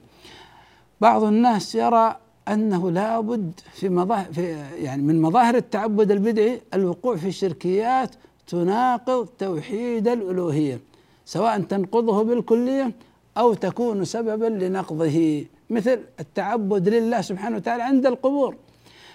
بعض 1.01 1.23
الناس 1.23 1.75
يرى 1.75 2.17
أنه 2.49 2.91
لابد 2.91 3.61
في 3.73 3.89
مظاهر 3.89 4.33
في 4.33 4.43
يعني 4.77 5.03
من 5.03 5.23
مظاهر 5.23 5.55
التعبد 5.55 6.11
البدعي 6.11 6.61
الوقوع 6.75 7.17
في 7.17 7.33
شركيات 7.33 8.15
تناقض 8.47 9.29
توحيد 9.39 10.09
الألوهية 10.09 10.81
سواء 11.27 11.61
تنقضه 11.61 12.23
بالكلية 12.23 12.93
أو 13.37 13.55
تكون 13.55 14.05
سببا 14.05 14.47
لنقضه 14.47 15.45
مثل 15.71 16.01
التعبد 16.21 16.89
لله 16.89 17.21
سبحانه 17.21 17.57
وتعالى 17.57 17.83
عند 17.83 18.07
القبور. 18.07 18.57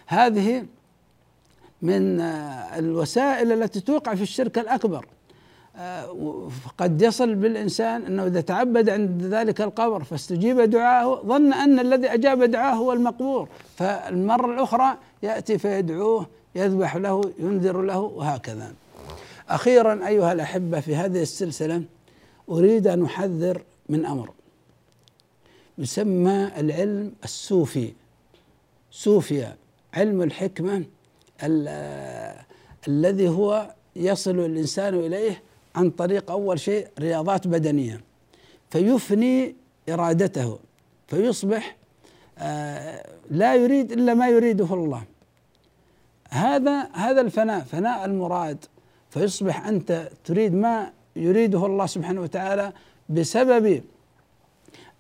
هذه 0.08 0.66
من 1.82 2.20
الوسائل 2.78 3.52
التي 3.52 3.80
توقع 3.80 4.16
في 4.16 4.22
الشرك 4.22 4.58
الأكبر. 4.58 5.06
قد 6.78 7.02
يصل 7.02 7.36
بالإنسان 7.36 8.06
أنه 8.06 8.26
إذا 8.26 8.42
تعبد 8.42 8.90
عند 8.90 9.24
ذلك 9.24 9.62
القبر 9.62 10.04
فاستجيب 10.04 10.62
دعاءه 10.62 11.22
ظن 11.26 11.54
أن 11.54 11.80
الذي 11.80 12.08
أجاب 12.14 12.44
دعاه 12.44 12.74
هو 12.74 12.94
المقبور. 12.94 13.50
فالمرة 13.78 14.54
الأخرى 14.54 14.98
يأتي 15.24 15.58
فيدعوه 15.58 16.28
يذبح 16.56 16.96
له 16.96 17.32
ينذر 17.40 17.82
له 17.82 18.00
وهكذا. 18.00 18.74
أخيرا 19.50 20.08
أيها 20.08 20.34
الأحبة 20.34 20.80
في 20.80 20.96
هذه 20.96 21.22
السلسلة 21.22 21.84
أريد 22.50 22.88
أن 22.88 23.06
أحذر 23.06 23.62
من 23.90 24.06
أمر 24.06 24.30
يسمى 25.78 26.52
العلم 26.58 27.12
السوفي. 27.24 27.94
سوفيا 28.92 29.56
علم 29.94 30.22
الحكمة 30.22 30.84
الذي 32.88 33.30
هو 33.30 33.74
يصل 33.96 34.40
الإنسان 34.40 34.94
إليه 34.94 35.42
عن 35.76 35.90
طريق 35.90 36.32
أول 36.32 36.60
شيء 36.60 36.88
رياضات 37.00 37.48
بدنية 37.48 38.02
فيفني 38.70 39.56
إرادته 39.90 40.60
فيصبح 41.08 41.76
آه 42.38 43.06
لا 43.32 43.56
يريد 43.56 43.92
إلا 43.92 44.14
ما 44.14 44.28
يريده 44.28 44.74
الله. 44.74 45.04
هذا 46.30 46.90
هذا 46.94 47.22
الفناء 47.22 47.60
فناء 47.60 48.06
المراد 48.06 48.66
فيصبح 49.10 49.68
أنت 49.68 50.10
تريد 50.26 50.54
ما 50.54 50.92
يريده 51.16 51.66
الله 51.66 51.86
سبحانه 51.86 52.22
وتعالى 52.22 52.74
بسبب 53.10 53.84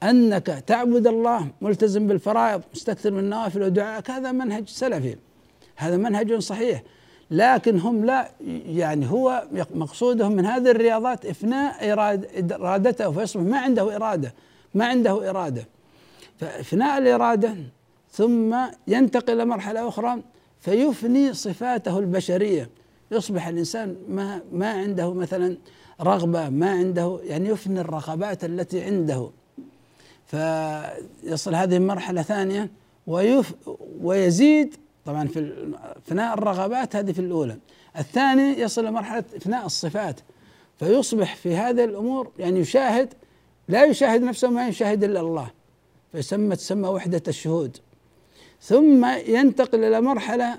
أنك 0.04 0.64
تعبد 0.68 1.08
الله 1.08 1.48
ملتزم 1.62 2.08
بالفرائض 2.08 2.62
مستكثر 2.74 3.12
من 3.12 3.20
النوافل 3.20 3.64
ودعائك 3.64 4.12
هذا 4.12 4.32
منهج 4.32 4.70
سلفي. 4.70 5.16
هذا 5.76 5.98
منهج 5.98 6.40
صحيح. 6.40 6.84
لكن 7.32 7.80
هم 7.80 8.06
لا 8.06 8.32
يعني 8.66 9.12
هو 9.12 9.48
مقصودهم 9.76 10.32
من 10.32 10.46
هذه 10.46 10.72
الرياضات 10.72 11.26
إفناء 11.26 11.94
إرادته 12.52 13.12
فيصبح 13.12 13.44
ما 13.44 13.60
عنده 13.60 13.96
إرادة 13.96 14.34
ما 14.74 14.86
عنده 14.86 15.30
إرادة. 15.30 15.66
فإفناء 16.38 16.98
الإرادة 16.98 17.56
ثم 18.12 18.56
ينتقل 18.88 19.34
إلى 19.34 19.46
مرحله 19.46 19.88
أخرى 19.88 20.22
فيفني 20.60 21.34
صفاته 21.34 22.00
البشرية. 22.00 22.70
يصبح 23.12 23.48
الإنسان 23.48 23.96
ما 24.10 24.42
ما 24.52 24.72
عنده 24.72 25.14
مثلا 25.14 25.58
رغبة 26.02 26.50
ما 26.50 26.72
عنده 26.72 27.20
يعني 27.24 27.50
يفني 27.50 27.82
الرغبات 27.82 28.46
التي 28.46 28.82
عنده. 28.84 29.30
فيصل 30.26 31.56
هذه 31.56 31.78
المرحله 31.78 32.22
ثانية 32.22 32.70
ويف 33.08 33.54
ويزيد 34.02 34.76
طبعا 35.10 35.28
في 35.28 35.72
فناء 36.06 36.34
الرغبات 36.34 36.96
هذه 36.96 37.12
في 37.12 37.20
الأولى. 37.20 37.58
الثاني 37.98 38.60
يصل 38.60 38.86
لمرحلة 38.86 39.24
فناء 39.40 39.66
الصفات 39.66 40.20
فيصبح 40.80 41.36
في 41.36 41.56
هذه 41.56 41.84
الأمور 41.84 42.32
يعني 42.40 42.60
يشاهد 42.60 43.14
لا 43.68 43.86
يشاهد 43.86 44.22
نفسه 44.22 44.50
ما 44.50 44.68
يشاهد 44.68 45.04
إلا 45.04 45.20
الله 45.20 45.52
فيسمى 46.12 46.56
تسمى 46.56 46.88
وحدة 46.88 47.22
الشهود. 47.28 47.78
ثم 48.62 49.06
ينتقل 49.06 49.84
إلى 49.84 50.02
مرحلة 50.02 50.58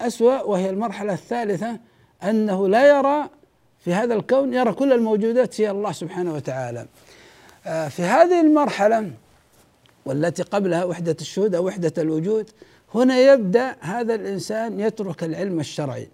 أسوأ 0.00 0.42
وهي 0.42 0.70
المرحلة 0.70 1.12
الثالثة 1.12 1.78
أنه 2.22 2.68
لا 2.68 2.98
يرى 2.98 3.28
في 3.78 3.94
هذا 3.94 4.14
الكون 4.14 4.54
يرى 4.54 4.72
كل 4.72 4.92
الموجودات 4.92 5.60
هي 5.60 5.70
الله 5.70 5.92
سبحانه 5.92 6.34
وتعالى. 6.34 6.86
آه، 7.66 7.88
في 7.88 8.02
هذه 8.02 8.40
المرحلة 8.40 9.10
والتي 10.06 10.42
قبلها 10.42 10.84
وحدة 10.84 11.16
الشهود 11.20 11.54
أو 11.54 11.66
وحدة 11.66 11.92
الوجود 11.98 12.50
هنا 12.94 13.18
يبدأ 13.18 13.76
هذا 13.80 14.14
الإنسان 14.14 14.80
يترك 14.80 15.24
العلم 15.24 15.60
الشرعي. 15.60 16.08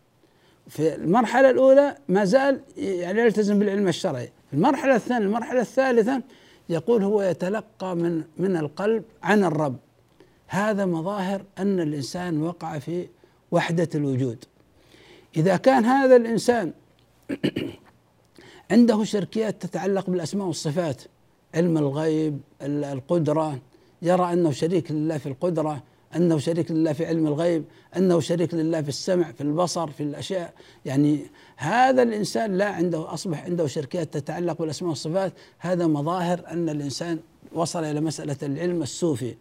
في 0.68 0.94
المرحلة 0.94 1.50
الأولى 1.50 1.96
ما 2.08 2.24
زال 2.24 2.60
يعني 2.76 3.20
يلتزم 3.20 3.58
بالعلم 3.58 3.88
الشرعي. 3.88 4.32
في 4.50 4.56
المرحلة 4.56 4.96
الثانية 4.96 5.26
المرحلة 5.26 5.60
الثالثة 5.60 6.22
يقول 6.68 7.02
هو 7.02 7.22
يتلقى 7.22 7.96
من 7.96 8.22
من 8.37 8.56
القلب 8.56 9.04
عن 9.22 9.44
الرب. 9.44 9.76
هذا 10.46 10.87
مظاهر 10.87 11.42
أن 11.58 11.80
الإنسان 11.80 12.42
وقع 12.42 12.78
في 12.78 13.08
وحدة 13.50 13.88
الوجود. 13.94 14.44
إذا 15.37 15.56
كان 15.56 15.84
هذا 15.84 16.16
الإنسان 16.16 16.72
عنده 18.70 19.04
شركيات 19.04 19.62
تتعلق 19.62 20.10
بالأسماء 20.10 20.46
والصفات 20.46 21.02
علم 21.54 21.78
الغيب 21.78 22.40
القدرة 22.62 23.58
يرى 24.02 24.32
أنه 24.32 24.50
شريك 24.50 24.90
لله 24.90 25.18
في 25.18 25.26
القدرة 25.26 25.82
أنه 26.16 26.38
شريك 26.38 26.70
لله 26.70 26.92
في 26.92 27.07
علم 27.07 27.27
الغيب 27.27 27.64
أنه 27.96 28.20
شريك 28.20 28.55
لله 28.55 28.83
في 28.83 28.88
السمع 28.88 29.33
في 29.33 29.40
البصر 29.40 29.90
في 29.90 30.03
الأشياء. 30.03 30.53
يعني 30.85 31.27
هذا 31.57 32.03
الإنسان 32.03 32.59
لا 32.59 32.68
عنده 32.68 33.14
أصبح 33.14 33.44
عنده 33.44 33.66
شركيات 33.66 34.14
تتعلق 34.14 34.59
بالأسماء 34.59 34.90
والصفات. 34.90 35.33
هذا 35.59 35.87
مظاهر 35.87 36.40
أن 36.50 36.68
الإنسان 36.68 37.18
وصل 37.53 37.85
إلى 37.85 38.00
مسألة 38.00 38.37
العلم 38.42 38.83
السوفي. 38.83 39.35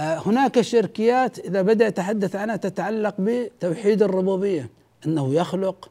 آه، 0.00 0.22
هناك 0.26 0.60
شركيات 0.60 1.38
إذا 1.38 1.62
بدأ 1.62 1.86
يتحدث 1.86 2.36
عنها 2.36 2.56
تتعلق 2.56 3.14
بتوحيد 3.18 4.02
الربوبية. 4.02 4.70
أنه 5.06 5.34
يخلق 5.34 5.90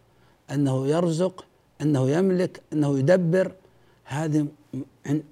أنه 0.52 0.88
يرزق 0.88 1.46
أنه 1.82 2.10
يملك 2.10 2.62
أنه 2.74 3.00
يدبر. 3.00 3.52
هذه 4.06 4.48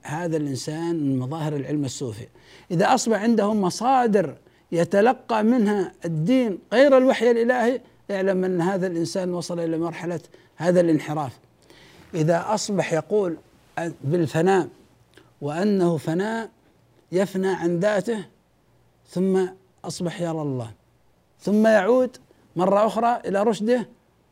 هذا 0.03 0.37
الإنسان 0.37 0.95
من 0.95 1.19
مظاهر 1.19 1.55
العلم 1.55 1.85
السوفي. 1.85 2.27
إذا 2.71 2.93
أصبح 2.93 3.21
عنده 3.21 3.53
مصادر 3.53 4.35
يتلقى 4.71 5.43
منها 5.43 5.91
الدين 6.05 6.59
غير 6.73 6.97
الوحي 6.97 7.31
الإلهي 7.31 7.81
اعلم 8.11 8.43
أن 8.43 8.61
هذا 8.61 8.87
الإنسان 8.87 9.33
وصل 9.33 9.59
إلى 9.59 9.77
مرحلة 9.77 10.19
هذا 10.55 10.81
الانحراف. 10.81 11.39
إذا 12.13 12.45
أصبح 12.47 12.93
يقول 12.93 13.37
بالفناء 14.03 14.67
وأنه 15.41 15.97
فناء 15.97 16.49
يفنى 17.11 17.47
عن 17.47 17.79
ذاته 17.79 18.25
ثم 19.09 19.45
أصبح 19.85 20.21
يرى 20.21 20.41
الله. 20.41 20.71
ثم 21.41 21.67
يعود 21.67 22.17
مرة 22.55 22.87
أخرى 22.87 23.21
إلى 23.25 23.43
رشده 23.43 23.87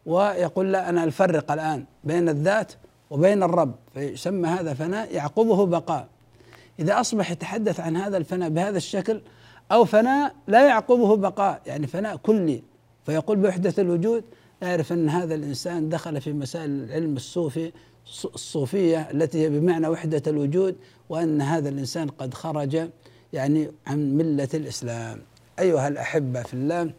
ويقول 0.06 0.72
لا 0.72 0.90
أنا 0.90 1.04
الفرق 1.04 1.52
الآن 1.52 1.86
بين 2.04 2.30
الذات 2.30 2.74
وبين 3.10 3.44
الرب 3.44 3.76
فيسمى 3.94 4.48
هذا 4.48 4.74
فناء 4.74 5.16
يعقبه 5.16 5.66
بقاء. 5.66 6.08
إذا 6.80 7.00
أصبح 7.00 7.32
يتحدث 7.32 7.80
عن 7.80 7.98
هذا 7.98 8.18
الفناء 8.18 8.50
بهذا 8.50 8.78
الشكل 8.78 9.22
أو 9.72 9.86
فناء 9.86 10.36
لا 10.48 10.68
يعقبه 10.68 11.16
بقاء 11.16 11.62
يعني 11.66 11.88
فناء 11.88 12.16
كلي. 12.16 12.64
فيقول 13.06 13.38
بوحدة 13.38 13.74
الوجود 13.80 14.24
يعرف 14.62 14.94
أن 14.94 15.10
هذا 15.10 15.36
الإنسان 15.36 15.90
دخل 15.90 16.22
في 16.22 16.34
مسائل 16.34 16.70
العلم 16.70 17.16
الصوفي 17.16 17.72
الصوفية 18.26 19.12
التي 19.12 19.42
هي 19.42 19.50
بمعنى 19.50 19.88
وحدة 19.88 20.22
الوجود 20.28 20.76
وأن 21.10 21.42
هذا 21.42 21.70
الإنسان 21.70 22.08
قد 22.08 22.34
خرج 22.34 22.90
يعني 23.34 23.72
عن 23.88 24.18
ملة 24.18 24.50
الإسلام. 24.54 25.22
أيها 25.60 25.88
الأحبة 25.88 26.44
في 26.44 26.54
الله 26.54 26.94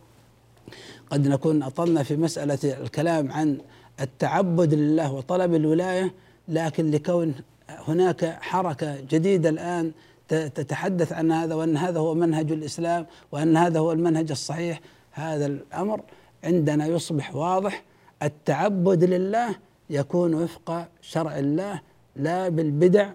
قد 1.11 1.28
نكون 1.28 1.62
أطلنا 1.62 2.02
في 2.02 2.16
مسألة 2.16 2.59
الكلام 2.64 3.32
عن 3.32 3.59
التعبد 4.01 4.74
لله 4.74 5.12
وطلب 5.12 5.55
الولاية 5.55 6.14
لكن 6.49 6.90
لكون 6.90 7.34
هناك 7.68 8.38
حركة 8.40 9.01
جديدة 9.01 9.49
الآن 9.49 9.92
تتحدث 10.28 11.12
عن 11.12 11.32
هذا 11.32 11.55
وأن 11.55 11.76
هذا 11.76 11.99
هو 11.99 12.14
منهج 12.14 12.53
الإسلام 12.53 13.07
وأن 13.32 13.57
هذا 13.57 13.78
هو 13.78 13.92
المنهج 13.92 14.30
الصحيح 14.30 14.80
هذا 15.12 15.47
الأمر 15.47 16.01
عندنا 16.44 16.86
يصبح 16.86 17.36
واضح. 17.36 17.82
التعبد 18.22 19.05
لله 19.05 19.55
يكون 19.90 20.34
وفق 20.34 20.88
شرع 21.03 21.38
الله 21.38 21.80
لا 22.16 22.49
بالبدع 22.49 23.11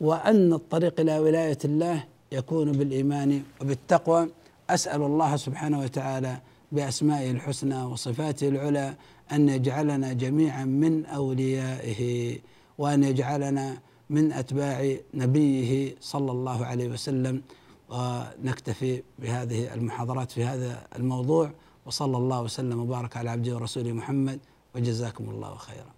وأن 0.00 0.52
الطريق 0.52 1.00
إلى 1.00 1.18
ولاية 1.18 1.58
الله 1.64 2.04
يكون 2.32 2.72
بالإيمان 2.72 3.42
وبالتقوى. 3.60 4.28
أسأل 4.70 5.02
الله 5.02 5.36
سبحانه 5.36 5.80
وتعالى 5.80 6.36
بأسمائه 6.72 7.30
الحسنى 7.30 7.82
وصفاته 7.82 8.48
العلى 8.48 8.94
أن 9.32 9.48
يجعلنا 9.48 10.12
جميعا 10.12 10.64
من 10.64 11.06
أوليائه 11.06 12.38
وأن 12.78 13.04
يجعلنا 13.04 13.78
من 14.10 14.32
أتباع 14.32 14.96
نبيه 15.14 15.94
صلى 16.00 16.30
الله 16.32 16.66
عليه 16.66 16.88
وسلم. 16.88 17.42
ونكتفي 17.88 19.02
بهذه 19.18 19.74
المحاضرات 19.74 20.30
في 20.30 20.44
هذا 20.44 20.86
الموضوع. 20.96 21.50
وصلى 21.86 22.16
الله 22.16 22.42
وسلم 22.42 22.80
وبارك 22.80 23.16
على 23.16 23.30
عبده 23.30 23.54
ورسوله 23.54 23.92
محمد. 23.92 24.38
وجزاكم 24.74 25.24
الله 25.30 25.56
خيرا. 25.56 25.92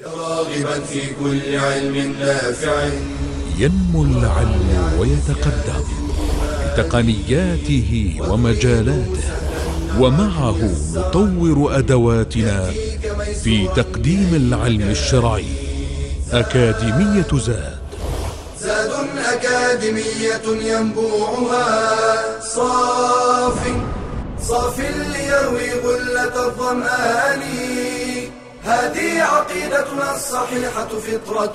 يا 0.00 0.06
راغبا 0.06 0.80
في 0.80 1.14
كل 1.14 1.56
علم 1.56 2.12
نافع. 2.20 2.90
ينمو 3.58 4.04
العلم 4.04 4.98
ويتقدم. 4.98 5.84
بتقنياته 6.74 8.18
ومجالاته. 8.30 9.43
ومعه 10.00 10.56
نطور 10.94 11.78
أدواتنا 11.78 12.70
في 13.44 13.68
تقديم 13.76 14.30
العلم 14.34 14.90
الشرعي 14.90 15.46
أكاديمية 16.32 17.28
زاد. 17.32 17.78
زاد 18.60 18.92
أكاديمية 19.32 20.46
ينبوعها 20.72 22.40
صاف 22.40 23.58
صاف 24.42 24.80
ليروي 24.80 25.72
غلة 25.84 26.46
الظمآن. 26.46 27.42
هذه 28.64 29.22
عقيدتنا 29.22 30.16
الصحيحة 30.16 30.88
فطرة. 30.88 31.54